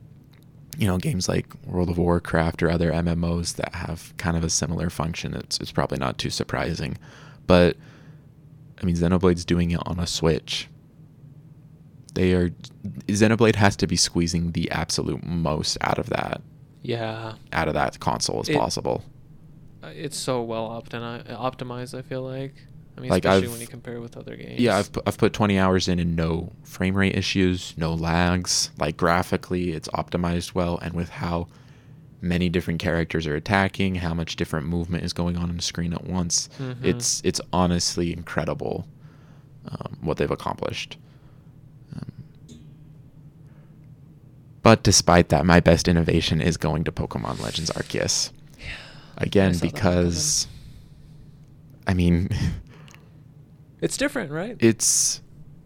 [0.77, 4.49] you know games like World of Warcraft or other MMOs that have kind of a
[4.49, 6.97] similar function, it's it's probably not too surprising.
[7.47, 7.77] But
[8.81, 10.67] I mean Xenoblade's doing it on a Switch.
[12.13, 12.49] They are
[13.07, 16.41] Xenoblade has to be squeezing the absolute most out of that
[16.83, 17.33] Yeah.
[17.51, 19.03] out of that console as It- possible.
[19.95, 22.53] It's so well optimi- optimized, I feel like.
[22.97, 24.59] I mean, Like, especially I've- when you compare it with other games.
[24.59, 28.71] Yeah, I've put, I've put 20 hours in and no frame rate issues, no lags.
[28.79, 31.47] Like graphically, it's optimized well, and with how
[32.21, 35.93] many different characters are attacking, how much different movement is going on on the screen
[35.93, 36.83] at once, Mhm.
[36.83, 38.87] it's it's honestly incredible
[39.67, 40.95] um, what they've accomplished.
[41.93, 42.11] Um,
[44.61, 48.31] but despite that, my best innovation is going to Pokemon Legends Arceus.
[49.17, 50.47] Again, one because
[51.87, 52.29] I mean.
[53.81, 54.55] It's different, right?
[54.59, 55.21] it's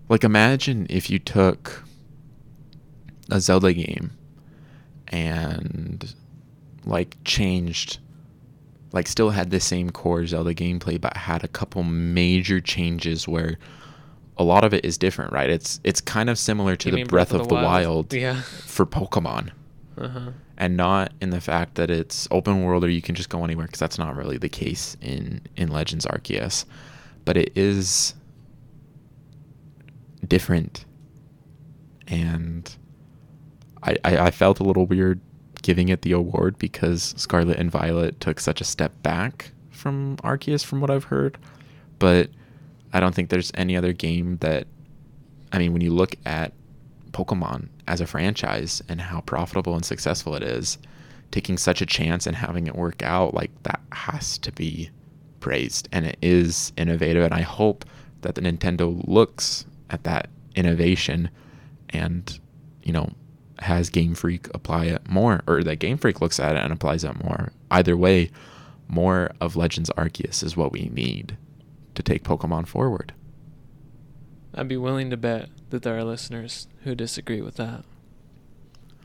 [0.09, 1.83] like imagine if you took
[3.31, 4.11] a Zelda game
[5.07, 6.13] and
[6.85, 7.99] like changed
[8.91, 13.57] like still had the same core Zelda gameplay but had a couple major changes where
[14.37, 15.49] a lot of it is different, right?
[15.49, 18.41] It's it's kind of similar to You the mean Breath, of, the, Wild, Yeah.
[18.41, 19.51] for Pokemon
[19.97, 20.31] Uh-huh.
[20.59, 23.65] And not in the fact that it's open world or you can just go anywhere
[23.65, 26.65] because that's not really the case in in Legends Arceus,
[27.25, 28.13] but it is
[30.27, 30.85] different,
[32.07, 32.75] and
[33.81, 35.21] I, I I felt a little weird
[35.61, 40.63] giving it the award because Scarlet and Violet took such a step back from Arceus
[40.63, 41.37] from what I've heard,
[41.99, 42.29] but
[42.91, 44.67] I don't think there's any other game that
[45.53, 46.51] I mean when you look at
[47.11, 50.77] Pokemon as a franchise and how profitable and successful it is,
[51.31, 54.89] taking such a chance and having it work out, like that has to be
[55.39, 55.87] praised.
[55.91, 57.23] And it is innovative.
[57.23, 57.85] And I hope
[58.21, 61.29] that the Nintendo looks at that innovation
[61.89, 62.39] and,
[62.83, 63.11] you know,
[63.59, 67.03] has Game Freak apply it more, or that Game Freak looks at it and applies
[67.03, 67.51] it more.
[67.71, 68.31] Either way,
[68.87, 71.37] more of Legends Arceus is what we need
[71.95, 73.13] to take Pokemon forward.
[74.53, 77.83] I'd be willing to bet that there are listeners who disagree with that.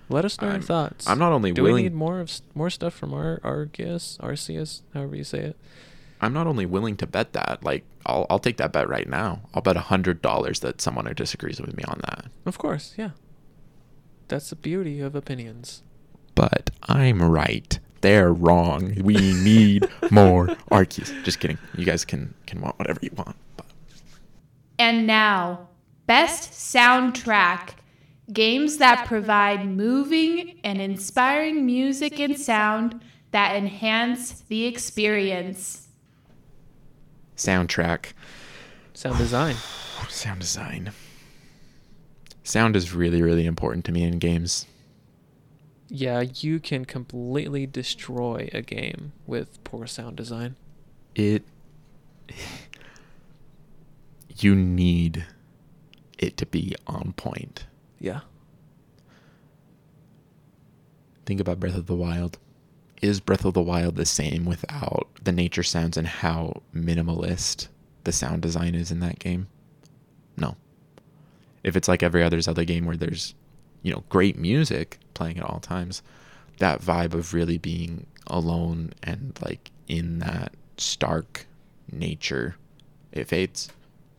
[0.08, 1.08] Let us know your I'm- thoughts.
[1.08, 4.82] I'm not only Do willing- we need more of more stuff from our Arceus, Arceus,
[4.92, 5.56] however you say it?
[6.20, 9.40] I'm not only willing to bet that, like I'll I'll take that bet right now.
[9.54, 12.26] I'll bet a hundred dollars that someone who disagrees with me on that.
[12.46, 13.10] Of course, yeah.
[14.28, 15.82] That's the beauty of opinions.
[16.34, 17.78] But I'm right.
[18.00, 18.94] They're wrong.
[19.02, 21.22] We need more Arceus.
[21.24, 21.58] Just kidding.
[21.76, 23.36] You guys can can want whatever you want.
[24.76, 25.68] But And now,
[26.06, 27.70] best soundtrack.
[28.32, 33.00] Games that provide moving and inspiring music and sound
[33.32, 35.88] that enhance the experience.
[37.36, 38.12] soundtrack,
[38.94, 39.56] Sound design.
[40.08, 40.92] sound design.
[42.42, 44.66] Sound is really really important to me in games.
[45.88, 50.56] Yeah, you can completely destroy a game with poor sound design.
[51.14, 51.42] it
[54.36, 55.24] you need
[56.18, 57.66] it to be on point.
[57.98, 58.20] Yeah.
[61.26, 62.38] Think about Breath of the Wild.
[63.00, 67.68] Is Breath of the Wild the same without the nature sounds and how minimalist
[68.04, 69.48] the sound design is in that game?
[70.36, 70.56] No.
[71.62, 73.34] If it's like every other Zelda game where there's,
[73.82, 76.02] you know, great music playing at all times,
[76.58, 81.46] that vibe of really being alone and like in that stark
[81.90, 82.56] nature,
[83.12, 83.70] it fades.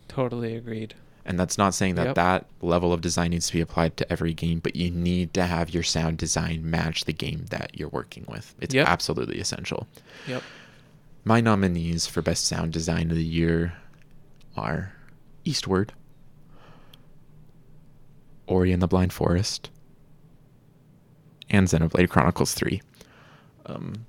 [0.08, 0.94] Totally agreed.
[1.28, 2.16] And that's not saying that Yep.
[2.16, 5.46] that level of design needs to be applied to every game, but you need to
[5.46, 8.54] have your sound design match the game that you're working with.
[8.62, 8.88] It's Yep.
[8.88, 9.88] absolutely essential.
[10.28, 10.44] Yep.
[11.24, 13.74] My nominees for best sound design of the year
[14.56, 14.94] are
[15.44, 15.94] Eastward,
[18.48, 19.72] Ori and the Blind Forest,
[21.50, 22.82] and Xenoblade Chronicles 3.
[23.66, 24.06] Um,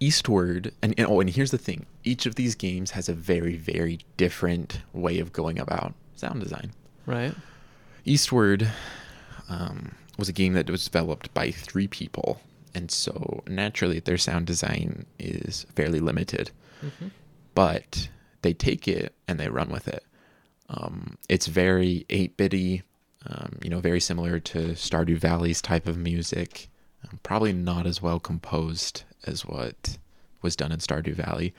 [0.00, 3.56] Eastward, and, and oh, and here's the thing: each of these games has a very,
[3.56, 6.72] very different way of going about sound design.
[7.06, 7.34] Right.
[8.04, 8.70] Eastward
[9.48, 12.40] um, was a game that was developed by three people,
[12.74, 16.50] and so naturally their sound design is fairly limited.
[16.82, 17.08] Mm-hmm.
[17.54, 18.08] But
[18.42, 20.04] they take it and they run with it.
[20.68, 22.82] Um, it's very 8 bitty,
[23.26, 26.68] um, you know, very similar to Stardew Valley's type of music.
[27.04, 29.98] Um, probably not as well composed as what
[30.42, 31.54] was done in Stardew Valley,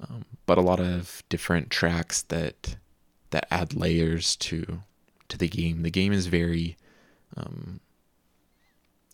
[0.00, 2.76] um, but a lot of different tracks that
[3.30, 4.82] that add layers to
[5.28, 5.82] to the game.
[5.82, 6.76] The game is very
[7.36, 7.80] um,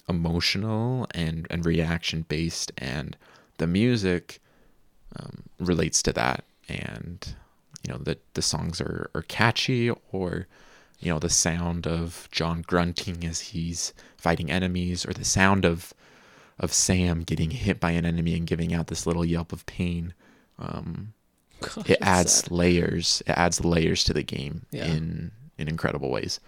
[0.08, 3.16] emotional and and reaction based, and
[3.58, 4.40] the music
[5.16, 6.44] um, relates to that.
[6.68, 7.34] And
[7.82, 10.46] you know the the songs are are catchy, or
[10.98, 15.94] you know the sound of John grunting as he's fighting enemies, or the sound of
[16.58, 20.14] of Sam getting hit by an enemy and giving out this little yelp of pain.
[20.58, 21.12] Um,
[21.60, 22.50] Gosh, it adds sad.
[22.50, 23.22] layers.
[23.26, 24.86] It adds layers to the game Yeah.
[24.86, 26.38] in in incredible ways.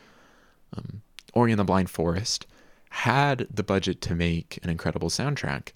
[0.76, 1.02] Um,
[1.32, 2.46] Ori and the Blind Forest
[2.90, 5.70] had the budget to make an incredible soundtrack,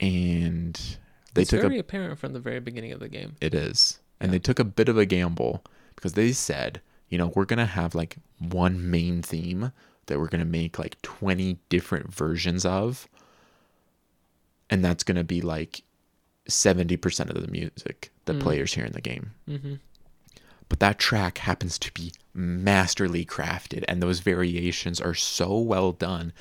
[0.00, 0.98] and
[1.34, 3.36] they it's took very a apparent from the very beginning of the game.
[3.40, 4.32] it is, and Yeah.
[4.32, 5.64] they took a bit of a gamble
[5.94, 9.72] because they said, you know, we're gonna have like one main theme
[10.06, 13.08] that we're gonna make like twenty different versions of,
[14.70, 15.82] and that's gonna be like
[16.48, 18.40] seventy percent of the music that Mm.
[18.40, 19.74] players hear in the game Mm-hmm.
[20.68, 26.32] but that track happens to be masterly crafted and those variations are so well done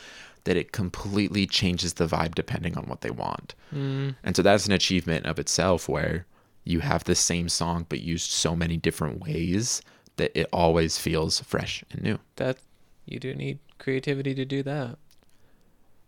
[0.45, 4.65] that it completely changes the vibe depending on what they want Mm, and so that's
[4.67, 6.25] an achievement of itself where
[6.63, 9.81] you have the same song but used so many different ways
[10.17, 12.57] that it always feels fresh and new that
[13.05, 14.97] you do need creativity to do that.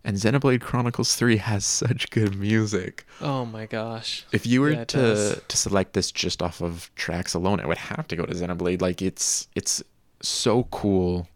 [0.04, 4.24] And xenoblade chronicles 3 has such good music Oh my gosh.
[4.32, 5.40] if you were Yeah, to does.
[5.48, 8.80] to select this just off of tracks alone, it would have to go to Xenoblade.
[8.82, 9.82] Like it's it's
[10.20, 11.28] so cool.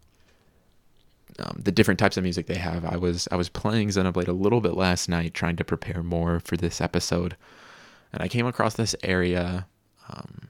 [1.39, 2.85] Um, the different types of music they have.
[2.85, 6.41] I was I was playing Xenoblade a little bit last night, trying to prepare more
[6.41, 7.37] for this episode,
[8.13, 9.67] and I came across this area.
[10.09, 10.49] Um,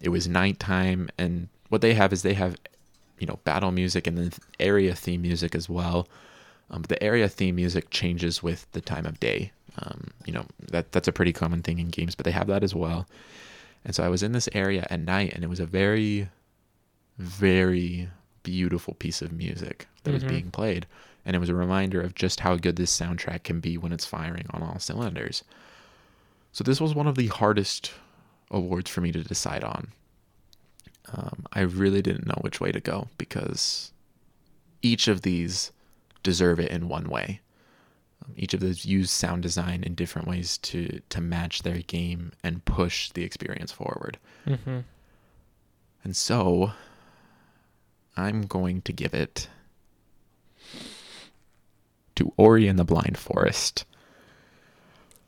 [0.00, 2.56] it was nighttime, and what they have is they have,
[3.20, 6.08] you know, battle music and then area theme music as well.
[6.70, 9.52] Um, but the area theme music changes with the time of day.
[9.78, 12.64] Um, you know that that's a pretty common thing in games, but they have that
[12.64, 13.06] as well.
[13.84, 16.28] And so I was in this area at night, and it was a very,
[17.18, 18.08] very
[18.42, 20.28] beautiful piece of music that was Mhm.
[20.28, 20.86] being played,
[21.24, 24.06] and it was a reminder of just how good this soundtrack can be when it's
[24.06, 25.44] firing on all cylinders.
[26.52, 27.92] So this was one of the hardest
[28.50, 29.92] awards for me to decide on.
[31.12, 33.92] Um, I really didn't know which way to go because
[34.82, 35.70] each of these
[36.26, 37.40] deserve it in one way.
[38.24, 42.32] Um, each of those use sound design in different ways to to match their game
[42.42, 44.18] and push the experience forward.
[44.46, 44.80] Mm-hmm.
[46.04, 46.72] And so
[48.16, 49.48] I'm going to give it
[52.16, 53.84] to Ori and the Blind Forest.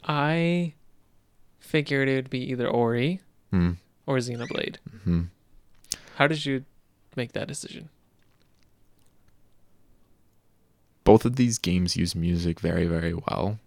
[0.05, 0.73] I
[1.61, 3.21] figured it would be either Ori
[3.51, 3.73] Hmm.
[4.07, 4.77] or Xenoblade.
[5.05, 5.23] hmm
[6.17, 6.65] How did you
[7.17, 7.89] make that decision?
[11.09, 13.59] Both of these games use music very, very well.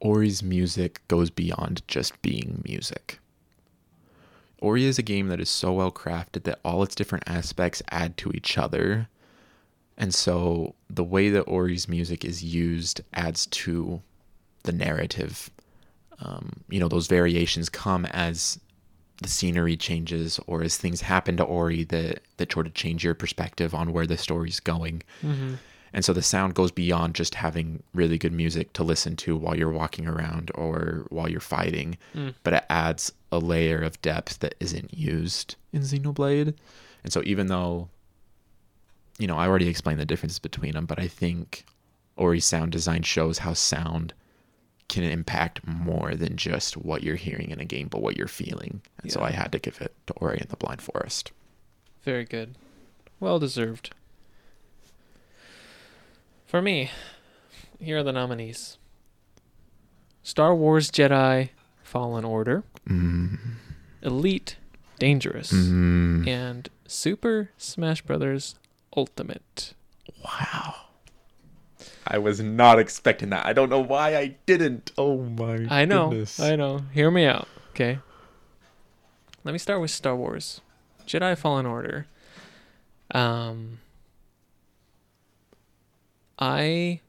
[0.00, 3.20] Ori's music goes beyond just being music.
[4.60, 8.16] Ori is a game that is so well crafted that all its different aspects add
[8.16, 9.08] to each other.
[9.96, 14.02] And so the way that Ori's music is used adds to
[14.64, 15.48] the narrative.
[16.20, 18.58] Um, you know, those variations come as
[19.22, 23.14] the scenery changes or as things happen to Ori that, that sort of change your
[23.14, 25.02] perspective on where the story's going.
[25.22, 25.54] Mm-hmm.
[25.92, 29.56] And so the sound goes beyond just having really good music to listen to while
[29.56, 32.34] you're walking around or while you're fighting, Mm.
[32.42, 36.54] but it adds a layer of depth that isn't used in Xenoblade.
[37.02, 37.88] And so even though
[39.18, 41.64] you know, I already explained the difference between them, but I think
[42.16, 44.14] Ori's sound design shows how sound
[44.88, 48.80] can impact more than just what you're hearing in a game, but what you're feeling.
[49.02, 51.32] And so I had to give it to Ori and the Blind Forest.
[52.02, 52.56] Very good.
[53.20, 53.90] Well deserved.
[56.46, 56.90] For me,
[57.78, 58.78] here are the nominees
[60.22, 61.50] Star Wars Jedi
[61.82, 63.38] Fallen Order, Mm.
[64.02, 64.56] Elite
[64.98, 66.26] Dangerous, Mm.
[66.26, 68.54] and Super Smash Bros.
[68.96, 69.74] Ultimate.
[70.24, 70.74] Wow.
[72.10, 73.44] I was not expecting that.
[73.44, 74.92] I don't know why I didn't.
[74.96, 75.68] Oh my god.
[75.70, 76.08] I know.
[76.08, 76.40] goodness.
[76.40, 76.82] I know.
[76.92, 77.98] Hear me out, okay?
[79.44, 80.60] Let me start with Star Wars
[81.06, 82.06] Jedi Fallen Order.
[83.10, 83.80] Um,
[86.38, 87.00] I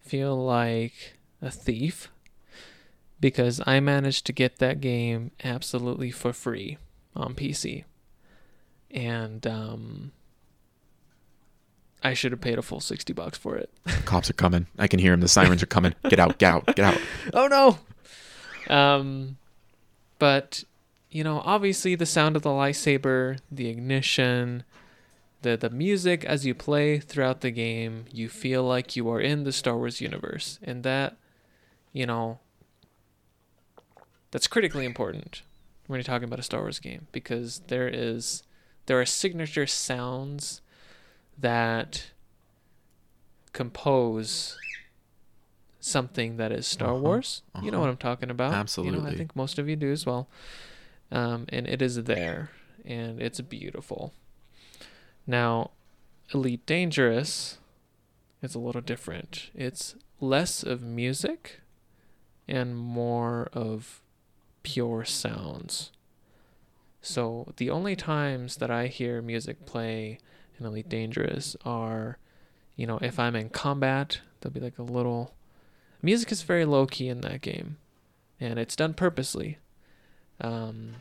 [0.00, 2.08] feel like a thief
[3.20, 6.78] because I managed to get that game absolutely for free
[7.14, 7.84] on PC.
[8.90, 10.12] And um,
[12.06, 13.68] I should have paid a full 60 bucks for it.
[14.04, 14.68] Cops are coming.
[14.78, 15.20] I can hear them.
[15.20, 15.92] The sirens are coming.
[16.08, 17.00] Get out, get out, get out.
[17.34, 18.74] oh no.
[18.74, 19.38] Um,
[20.20, 20.62] but
[21.10, 24.62] you know, obviously the sound of the lightsaber, the ignition,
[25.42, 29.42] the the music as you play throughout the game, you feel like you are in
[29.42, 31.16] the Star Wars universe, and that,
[31.92, 32.38] you know,
[34.30, 35.42] that's critically important
[35.88, 38.44] when you're talking about a Star Wars game because there is
[38.86, 40.60] there are signature sounds
[41.38, 42.10] that
[43.52, 44.58] compose
[45.80, 47.42] something that is Star Uh-huh, Wars.
[47.62, 47.80] You know uh-huh.
[47.80, 48.76] what I'm talking about.
[48.76, 50.28] You know, I think most of you do as well.
[51.10, 52.50] Um, and it is there,
[52.84, 54.12] and it's beautiful.
[55.26, 55.70] Now,
[56.34, 57.58] Elite Dangerous
[58.42, 59.50] is a little different.
[59.54, 61.60] It's less of music
[62.48, 64.02] and more of
[64.62, 65.92] pure sounds.
[67.00, 70.18] So the only times that I hear music play
[70.58, 72.18] in Elite Dangerous are,
[72.76, 75.34] you know, if I'm in combat, there'll be like a little.
[76.02, 77.78] Music is very low key in that game,
[78.40, 79.58] and it's done purposely.
[80.40, 80.96] Um,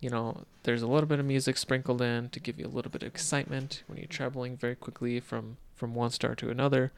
[0.00, 2.90] you know, there's a little bit of music sprinkled in to give you a little
[2.90, 6.92] bit of excitement when you're traveling very quickly from from one star to another,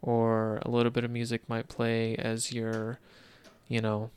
[0.00, 2.98] or a little bit of music might play as you're,
[3.68, 4.10] you know,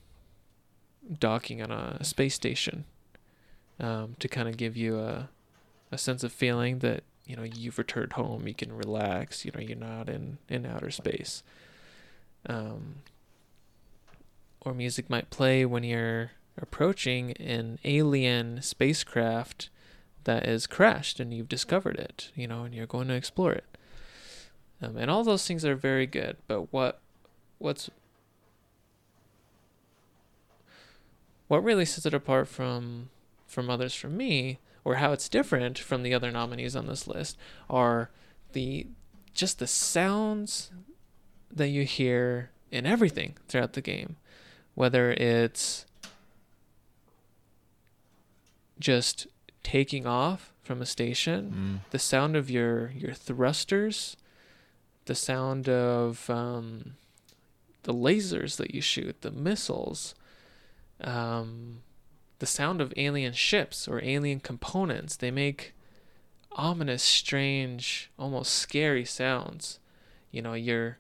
[1.20, 2.86] docking on a space station,
[3.80, 5.30] um, to kind of give you a
[5.92, 8.48] a sense of feeling that you know you've returned home.
[8.48, 9.46] You can relax.
[9.46, 11.44] You know, you're not in in outer space.
[12.48, 12.96] Um,
[14.62, 19.70] or music might play when you're approaching an alien spacecraft
[20.24, 23.78] that is crashed and you've discovered it, you know, and you're going to explore it.
[24.82, 27.00] Um, and all those things are very good, but what
[27.60, 27.92] what's
[31.48, 33.10] what really sets it apart from
[33.46, 37.38] from others from me or how it's different from the other nominees on this list
[37.70, 38.10] are
[38.54, 38.88] the
[39.34, 40.72] just the sounds
[41.52, 44.16] that you hear in everything throughout the game
[44.76, 45.86] whether it's
[48.80, 49.28] just
[49.64, 51.92] taking off from a station Mm.
[51.92, 54.16] the sound of your your thrusters
[55.06, 56.96] the sound of um,
[57.84, 60.14] the lasers that you shoot the missiles
[61.02, 61.82] um,
[62.40, 65.16] the sound of alien ships or alien components.
[65.16, 65.74] They make
[66.54, 69.80] ominous strange almost scary sounds.
[70.32, 70.98] You know you're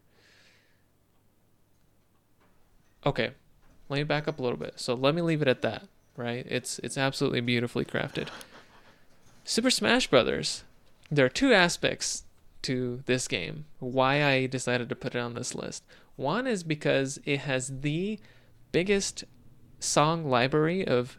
[3.06, 3.32] okay
[3.88, 4.74] let me back up a little bit.
[4.76, 5.88] So let me leave it at that
[6.20, 6.46] right?
[6.50, 8.28] It's it's absolutely beautifully crafted.
[9.44, 10.64] Super smash brothers
[11.10, 12.24] there are two aspects
[12.62, 15.84] to this game why i decided to put it on this list.
[16.18, 18.20] One is because it has the
[18.72, 19.24] biggest
[19.80, 21.18] song library of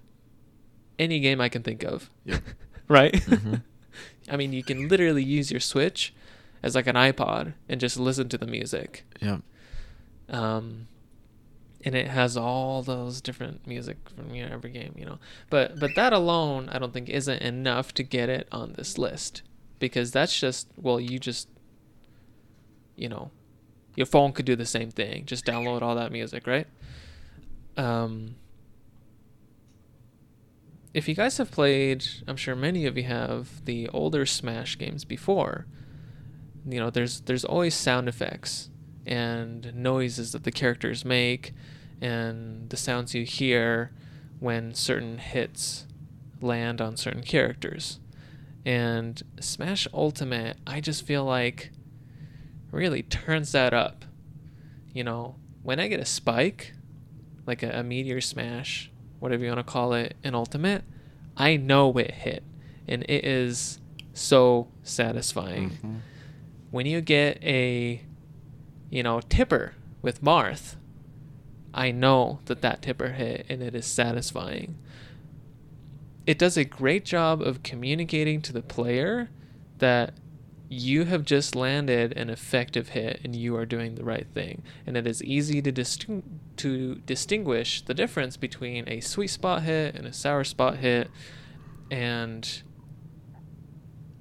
[1.01, 2.43] any game i can think of Yep.
[2.89, 3.63] right Mhm.
[4.29, 6.13] i mean you can literally use your switch
[6.63, 9.39] as like an ipod and just listen to the music Yeah.
[10.29, 10.87] um,
[11.85, 15.19] and it has all those different music from you know, every game, you know.
[15.49, 19.41] But but that alone, I don't think isn't enough to get it on this list
[19.79, 21.49] because that's just well, you just
[22.97, 23.31] you know,
[23.97, 25.25] your phone could do the same thing.
[25.25, 26.67] Just download all that music, right?
[27.79, 28.35] Um,
[30.93, 35.05] if you guys have played, I'm sure many of you have the older Smash games
[35.05, 35.67] before.
[36.67, 38.71] You know, there's there's always sound effects
[39.07, 41.53] and noises that the characters make
[42.01, 43.93] and the sounds you hear
[44.41, 45.87] when certain hits
[46.41, 48.01] land on certain characters.
[48.65, 51.71] And Smash Ultimate, I just feel like
[52.71, 54.05] really turns that up.
[54.93, 56.73] You know, when I get a spike,
[57.47, 58.90] like a, a meteor smash,
[59.21, 60.83] whatever you want to call it, an Ultimate,
[61.37, 62.43] I know it hit.
[62.89, 63.79] And it is
[64.13, 65.71] so satisfying.
[65.71, 65.95] Mm-hmm.
[66.71, 68.03] When you get a,
[68.91, 70.75] you know, tipper with Marth,
[71.73, 74.77] I know that that tipper hit and it is satisfying.
[76.27, 79.31] It does a great job of communicating to the player
[79.79, 80.15] that
[80.73, 84.63] you have just landed an effective hit and you are doing the right thing.
[84.87, 86.23] And it is easy to,
[86.59, 91.11] to distinguish the difference between a sweet spot hit and a sour spot hit.
[91.91, 92.63] And,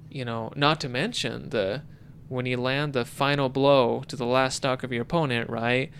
[0.10, 1.84] you know, not to mention the
[2.30, 5.92] when you land the final blow to the last stock of your opponent, right?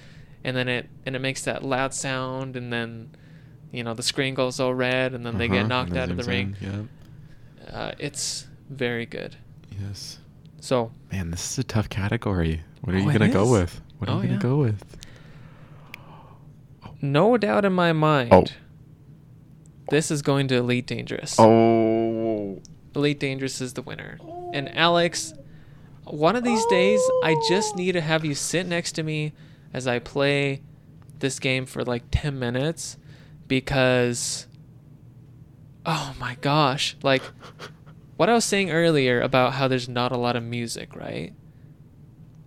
[0.44, 3.12] And then it and it makes that loud sound and then
[3.72, 6.18] you know the screen goes all red and then they get Uh-huh, knocked out of
[6.18, 6.56] the ring.
[6.62, 6.90] in,
[7.72, 9.36] Uh, it's very good.
[9.80, 10.18] Yes.
[10.60, 12.62] So Man, this is a tough category.
[12.82, 13.82] What are Oh, you gonna go with?
[13.98, 14.40] What are Oh, you gonna yeah.
[14.40, 14.84] go with?
[17.02, 18.46] no doubt in my mind, Oh.
[19.90, 21.36] this is going to Elite Dangerous.
[21.40, 22.62] Oh.
[22.96, 24.18] Elite Dangerous is the winner.
[24.54, 25.34] And Alex,
[26.04, 29.32] one of these days, I just need to have you sit next to me
[29.74, 30.62] as I play
[31.20, 32.98] this game for like 10 minutes
[33.48, 34.48] because,
[35.86, 36.98] oh my gosh.
[37.04, 37.22] Like,
[38.20, 41.32] what I was saying earlier about how there's not a lot of music, right?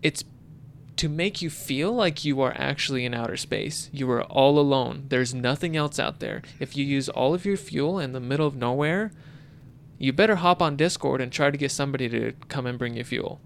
[0.02, 0.22] It's
[0.96, 3.88] to make you feel like you are actually in outer space.
[3.90, 5.06] You are all alone.
[5.08, 6.42] There's nothing else out there.
[6.60, 9.12] If you use all of your fuel in the middle of nowhere,
[9.96, 13.04] you better hop on Discord and try to get somebody to come and bring you
[13.04, 13.40] fuel.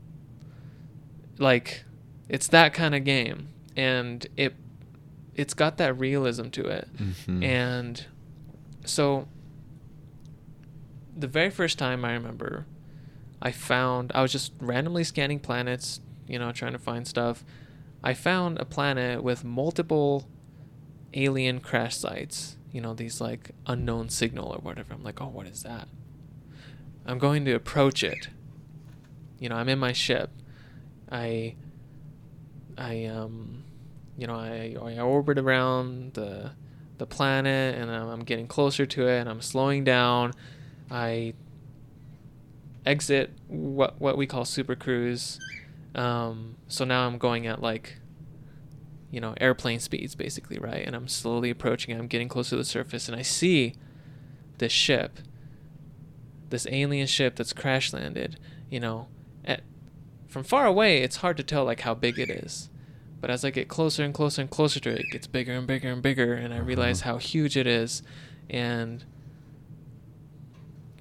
[1.38, 1.84] Like,
[2.28, 4.56] it's that kind of game, and it
[5.36, 6.88] it's got that realism to it.
[6.96, 7.44] Mhm.
[7.44, 8.04] And
[8.84, 9.28] so,
[11.16, 12.66] the very first time I remember,
[13.40, 17.44] I found I was just randomly scanning planets, you know, trying to find stuff.
[18.02, 20.28] I found a planet with multiple
[21.14, 22.56] alien crash sites.
[22.72, 24.92] You know, these like unknown signal or whatever.
[24.94, 25.88] I'm like, oh, what is that?
[27.06, 28.28] I'm going to approach it.
[29.38, 30.30] You know, I'm in my ship.
[31.10, 31.54] I,
[32.76, 33.64] I um,
[34.16, 36.52] you know, I I orbit around the
[36.98, 40.32] the planet, and I'm, getting closer to it, and I'm slowing down.
[40.90, 41.34] I
[42.84, 45.40] exit what what we call super cruise.
[45.94, 47.96] Um, so now I'm going at like,
[49.10, 50.86] you know, airplane speeds basically, right?
[50.86, 51.96] And I'm slowly approaching.
[51.98, 53.74] I'm getting close to the surface, and I see
[54.58, 55.18] this ship,
[56.50, 58.38] this alien ship that's crash landed.
[58.70, 59.08] You know,
[59.44, 59.62] at
[60.28, 62.68] from far away, it's hard to tell like how big it is.
[63.20, 65.66] But as I get closer and closer and closer to it, it gets bigger and
[65.66, 67.12] bigger and bigger, and I realize Uh-huh.
[67.12, 68.02] how huge it is,
[68.50, 69.02] and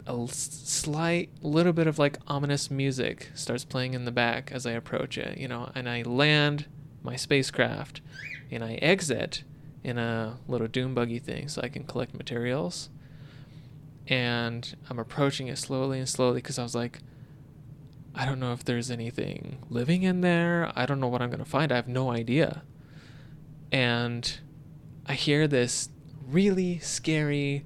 [0.07, 4.71] a slight little bit of like ominous music starts playing in the back as I
[4.71, 6.67] approach it, you know, and I land
[7.01, 8.01] my spacecraft
[8.51, 9.43] and I exit
[9.83, 12.89] in a little doom buggy thing so I can collect materials.
[14.07, 16.99] And I'm approaching it slowly and slowly because I was like,
[18.13, 20.71] I don't know if there's anything living in there.
[20.75, 21.71] I don't know what I'm going to find.
[21.71, 22.63] I have no idea.
[23.71, 24.39] And
[25.05, 25.89] I hear this
[26.25, 27.65] really scary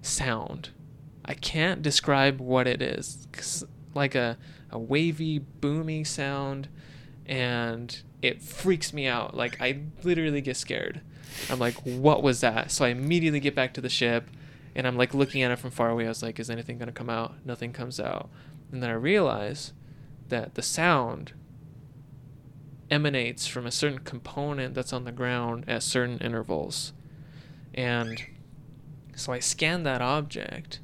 [0.00, 0.70] sound.
[1.24, 3.26] I can't describe what it is.
[3.34, 3.64] It's
[3.94, 4.38] Like a,
[4.70, 6.68] a wavy, boomy sound.
[7.26, 9.36] And it freaks me out.
[9.36, 11.00] Like, I literally get scared.
[11.48, 12.70] I'm like, what was that?
[12.70, 14.28] So I immediately get back to the ship.
[14.74, 16.06] And I'm like looking at it from far away.
[16.06, 17.34] I was like, is anything going to come out?
[17.44, 18.30] Nothing comes out.
[18.70, 19.72] And then I realize
[20.28, 21.32] that the sound
[22.90, 26.92] emanates from a certain component that's on the ground at certain intervals.
[27.74, 28.22] And
[29.14, 30.80] so I scan that object,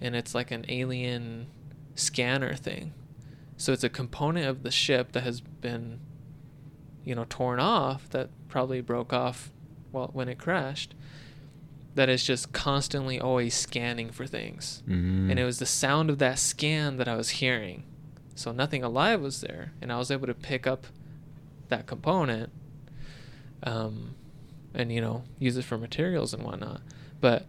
[0.00, 1.46] and it's like an alien
[1.94, 2.92] scanner thing.
[3.56, 6.00] So it's a component of the ship that has been,
[7.04, 9.50] you know, torn off, that probably broke off
[9.92, 10.94] well, when it crashed,
[11.94, 14.82] that is just constantly always scanning for things.
[14.88, 15.30] Mm.
[15.30, 17.84] And it was the sound of that scan that I was hearing.
[18.34, 20.86] So nothing alive was there, and I was able to pick up
[21.68, 22.50] that component,
[23.62, 24.14] um,
[24.72, 26.80] and you know use it for materials and whatnot.
[27.20, 27.46] But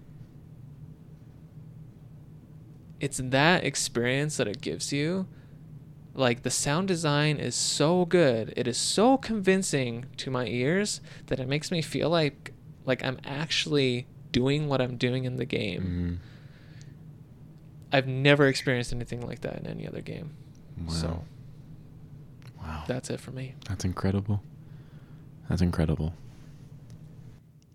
[3.01, 5.27] it's that experience that it gives you.
[6.13, 11.39] Like the sound design is so good, it is so convincing to my ears that
[11.39, 12.53] it makes me feel like
[12.85, 16.19] like I'm actually doing what I'm doing in the game.
[16.21, 16.27] Mm.
[17.93, 20.35] I've never experienced anything like that in any other game.
[20.85, 20.93] Wow.
[20.93, 21.23] So
[22.59, 22.83] wow.
[22.87, 23.55] that's it for me.
[23.67, 24.41] That's incredible.
[25.49, 26.13] That's incredible.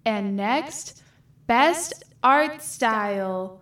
[0.05, 1.03] And next,
[1.47, 3.61] best art style.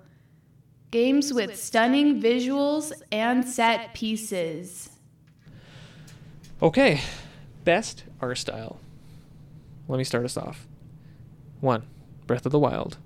[0.94, 4.90] Games with stunning visuals and set pieces.
[6.62, 7.00] Okay,
[7.64, 8.78] best art style.
[9.88, 10.68] Let me start us off.
[11.60, 11.82] One,
[12.28, 12.98] Breath of the Wild.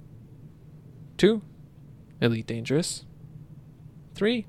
[1.17, 1.41] Two,
[2.21, 3.07] Elite Dangerous.
[4.15, 4.45] Three,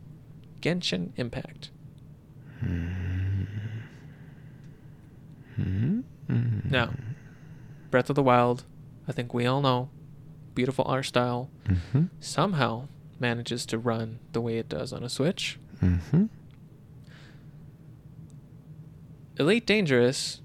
[0.60, 1.72] Genshin Impact.
[5.58, 6.94] Now,
[7.90, 8.66] Breath of the Wild,
[9.08, 9.90] I think we all know,
[10.56, 12.04] beautiful art style, Mm-hmm.
[12.20, 12.88] somehow
[13.20, 15.58] manages to run the way it does on a Switch.
[15.84, 16.26] Mm-hmm.
[19.38, 20.42] Elite Dangerous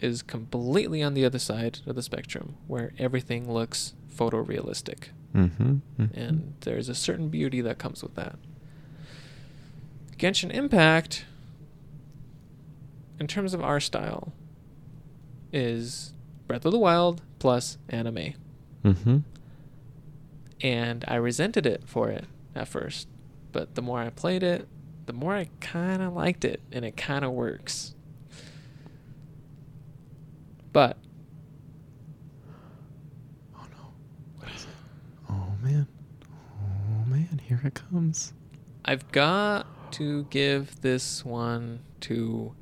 [0.00, 5.76] is completely on the other side of the spectrum, where everything looks photorealistic, Mm-hmm.
[6.12, 8.36] and there's a certain beauty that comes with that.
[10.18, 11.24] Genshin Impact,
[13.18, 14.34] in terms of our style,
[15.50, 16.12] is
[16.46, 18.34] Breath of the Wild plus anime.
[18.84, 19.18] Mm-hmm.
[20.62, 23.08] And I resented it for it at first.
[23.50, 24.68] But the more I played it,
[25.06, 27.94] the more I kind of liked it, and it kind of works.
[30.72, 30.96] But
[33.54, 33.92] Oh no.
[34.38, 34.68] What is it?
[35.28, 35.86] Oh man.
[36.24, 38.32] Oh man, here it comes.
[38.84, 42.54] I've got to give this one to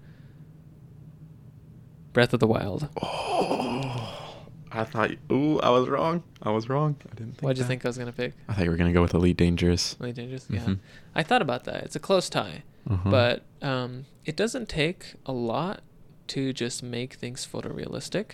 [2.12, 2.88] Breath of the Wild.
[3.02, 4.29] Oh.
[4.72, 6.22] I thought ooh, I was wrong.
[6.42, 6.96] I was wrong.
[7.10, 7.68] I didn't think What'd you that.
[7.68, 8.34] think I was gonna pick?
[8.48, 9.96] I thought you were gonna go with Elite Dangerous.
[10.00, 10.46] Elite Dangerous?
[10.48, 10.60] Yeah.
[10.60, 10.78] Mhm.
[11.14, 11.82] I thought about that.
[11.84, 12.62] It's a close tie.
[12.88, 13.10] Uh-huh.
[13.10, 15.82] But um, it doesn't take a lot
[16.28, 18.32] to just make things photorealistic.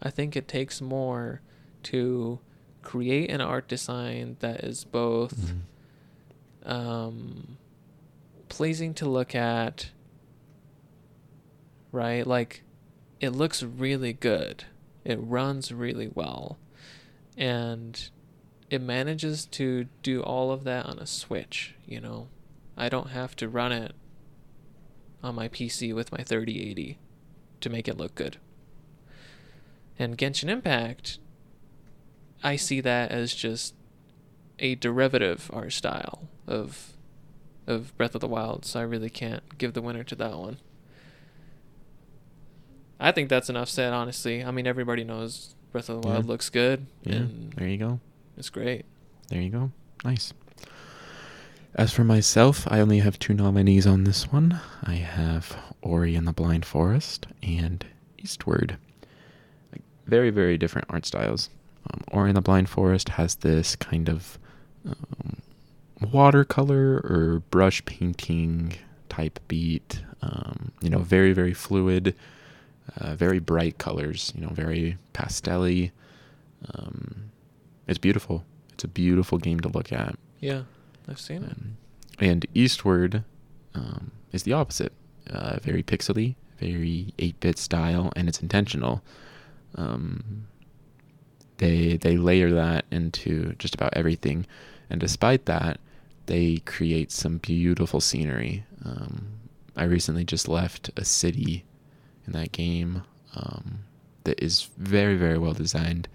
[0.00, 1.40] I think it takes more
[1.84, 2.38] to
[2.82, 5.34] create an art design that is both
[6.64, 6.70] Mhm.
[6.70, 7.58] um,
[8.48, 9.90] pleasing to look at,
[11.92, 12.26] right?
[12.26, 12.62] Like,
[13.20, 14.64] it looks really good,
[15.08, 16.58] it runs really well,
[17.36, 18.10] and
[18.70, 22.28] it manages to do all of that on a Switch, you know?
[22.76, 23.92] I don't have to run it
[25.22, 26.98] on my PC with my 3080
[27.60, 28.36] to make it look good.
[29.98, 31.18] And Genshin Impact,
[32.42, 33.74] I see that as just
[34.60, 36.94] a derivative art style of
[37.66, 40.56] of Breath of the Wild, so I really can't give the winner to that one.
[43.00, 44.42] I think that's enough said, honestly.
[44.44, 46.28] I mean, everybody knows Breath of the Wild Yeah.
[46.30, 47.16] looks good, Yeah.
[47.16, 48.00] and There you go.
[48.36, 48.84] it's great.
[49.28, 49.70] There you go.
[50.04, 50.32] Nice.
[51.74, 54.58] As for myself, I only have two nominees on this one.
[54.82, 57.84] I have Ori and the Blind Forest and
[58.18, 58.78] Eastward.
[59.70, 61.50] Like, Very, very different art styles.
[61.92, 64.38] Um, Ori and the Blind Forest has this kind of
[64.86, 65.36] um,
[66.10, 68.72] watercolor or brush painting
[69.08, 70.02] type beat.
[70.22, 72.14] Um, you know, very, very fluid,
[72.96, 74.32] uh, very bright colors.
[74.34, 75.90] You know, very pastelly.
[76.74, 77.30] Um,
[77.86, 78.44] it's beautiful.
[78.72, 80.16] It's a beautiful game to look at.
[80.40, 80.62] Yeah,
[81.08, 81.50] I've seen it.
[81.50, 81.76] Um,
[82.20, 83.24] and Eastward
[83.74, 84.92] um, is the opposite.
[85.30, 89.02] Uh, very pixely, very 8-bit style, and it's intentional.
[89.74, 90.46] Um,
[91.58, 94.46] they they layer that into just about everything,
[94.88, 95.80] and despite that,
[96.26, 98.64] they create some beautiful scenery.
[98.84, 99.26] Um,
[99.76, 101.64] I recently just left a city
[102.28, 103.02] in that game
[103.34, 103.80] um,
[104.24, 106.08] that is very very well designed,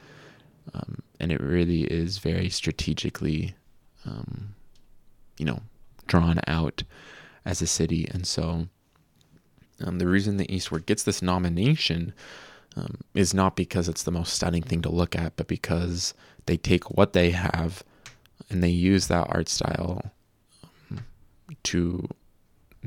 [0.74, 3.56] um, and it really is very strategically,
[4.06, 4.56] um,
[5.38, 5.62] you know,
[6.08, 6.84] drawn out
[7.46, 8.08] as a city.
[8.12, 8.68] And so,
[9.84, 12.14] um, the reason the Eastward gets this nomination
[12.76, 16.14] um, is not because it's the most stunning thing to look at, but because
[16.46, 17.84] they take what they have
[18.50, 20.12] and they use that art style
[20.92, 21.06] um,
[21.64, 22.08] to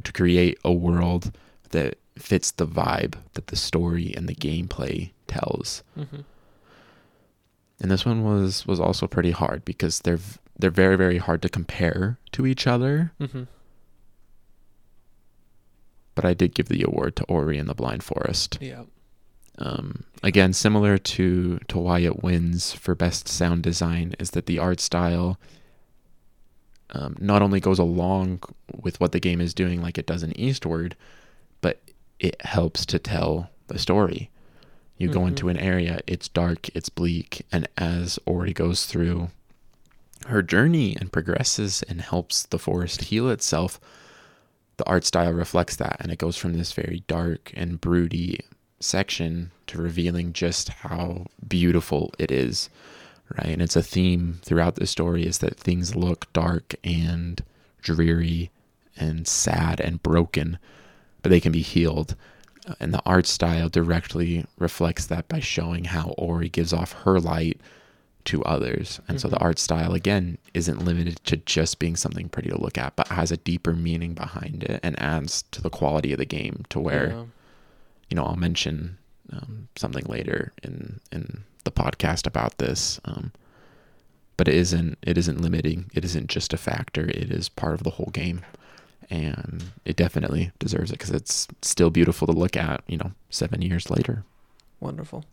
[0.04, 1.32] to create a world
[1.70, 5.82] that fits the vibe that the story and the gameplay tells.
[5.94, 6.22] hmm
[7.80, 10.18] And this one was was also pretty hard because they're
[10.58, 13.12] they're very very hard to compare to each other.
[13.18, 13.44] hmm
[16.14, 18.58] But I did give the award to Ori and the Blind Forest.
[18.60, 18.84] Yeah.
[19.58, 24.58] Um, again, similar to to why it wins for best sound design is that the
[24.58, 25.38] art style
[26.90, 28.40] um, not only goes along
[28.74, 30.94] with what the game is doing, like it does in Eastward,
[32.18, 34.30] it helps to tell the story.
[34.96, 35.28] You go Mhm.
[35.28, 39.30] into an area, it's dark, it's bleak, and as Ori goes through
[40.26, 43.78] her journey and progresses and helps the forest heal itself,
[44.78, 48.40] the art style reflects that, and it goes from this very dark and broody
[48.80, 52.68] section to revealing just how beautiful it is,
[53.38, 53.48] right?
[53.48, 57.42] And it's a theme throughout the story is that things look dark and
[57.82, 58.50] dreary
[58.96, 60.58] and sad and broken,
[61.26, 62.14] but they can be healed.
[62.80, 67.60] And the art style directly reflects that by showing how Ori gives off her light
[68.26, 69.00] to others.
[69.08, 69.42] And so the Mhm.
[69.42, 73.30] art style, again, isn't limited to just being something pretty to look at, but has
[73.30, 77.08] a deeper meaning behind it and adds to the quality of the game to where,
[77.10, 77.24] Yeah.
[78.10, 78.98] you know, I'll mention
[79.32, 83.00] um, something later in, in the podcast about this.
[83.04, 83.32] Um,
[84.36, 85.90] but it isn't, it isn't limiting.
[85.94, 87.08] It isn't just a factor.
[87.08, 88.42] It is part of the whole game.
[89.10, 93.62] And it definitely deserves it because it's still beautiful to look at, you know, seven
[93.62, 94.24] years later.
[94.80, 95.24] Wonderful.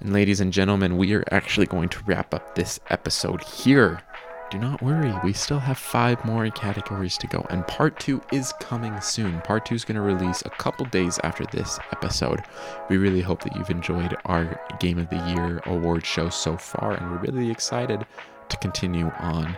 [0.00, 4.02] And ladies and gentlemen, we are actually going to wrap up this episode here.
[4.50, 8.52] Do not worry, we still have five more categories to go, and part two is
[8.60, 9.40] coming soon.
[9.40, 12.42] Part two is going to release a couple days after this episode.
[12.90, 16.92] We really hope that you've enjoyed our Game of the Year award show so far,
[16.92, 18.04] and we're really excited
[18.50, 19.56] to continue on.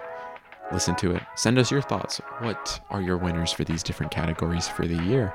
[0.73, 1.23] Listen to it.
[1.37, 2.19] Send us your thoughts.
[2.41, 5.35] What are your winners for these different categories for the year?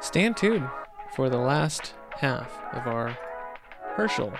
[0.00, 0.68] Stand tuned
[1.14, 3.16] for the last half of our
[3.96, 4.36] Hoecherl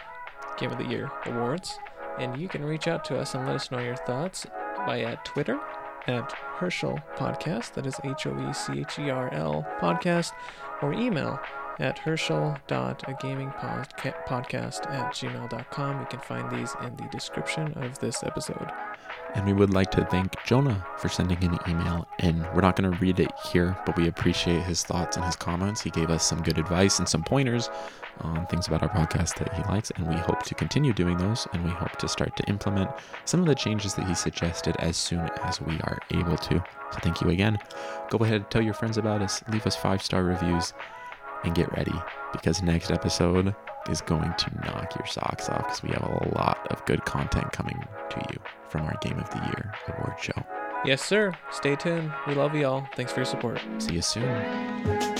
[0.58, 1.78] Game of the Year awards.
[2.18, 4.46] And you can reach out to us and let us know your thoughts
[4.86, 5.58] via Twitter
[6.06, 7.72] at Hoecherl Podcast.
[7.74, 10.32] That is H O E C H E R L Podcast.
[10.82, 11.38] Or email
[11.78, 16.00] at hoecherl.agamingpodcast at gmail.com.
[16.00, 18.70] You can find these in the description of this episode.
[19.34, 22.06] And we would like to thank Jonah for sending an email.
[22.18, 25.36] And we're not going to read it here, but we appreciate his thoughts and his
[25.36, 25.80] comments.
[25.80, 27.70] He gave us some good advice and some pointers
[28.20, 29.90] on things about our podcast that he likes.
[29.92, 31.48] And we hope to continue doing those.
[31.52, 32.90] And we hope to start to implement
[33.24, 36.62] some of the changes that he suggested as soon as we are able to.
[36.92, 37.58] So thank you again.
[38.10, 40.74] Go ahead, tell your friends about us, leave us five star reviews,
[41.44, 41.94] and get ready
[42.32, 43.54] because next episode
[43.90, 47.52] is going to knock your socks off because we have a lot of good content
[47.52, 48.38] coming to you
[48.68, 50.44] from our Game of the Year award show.
[50.84, 51.32] Yes, sir.
[51.50, 52.12] Stay tuned.
[52.26, 52.88] We love you all.
[52.96, 53.60] Thanks for your support.
[53.78, 55.11] See you soon.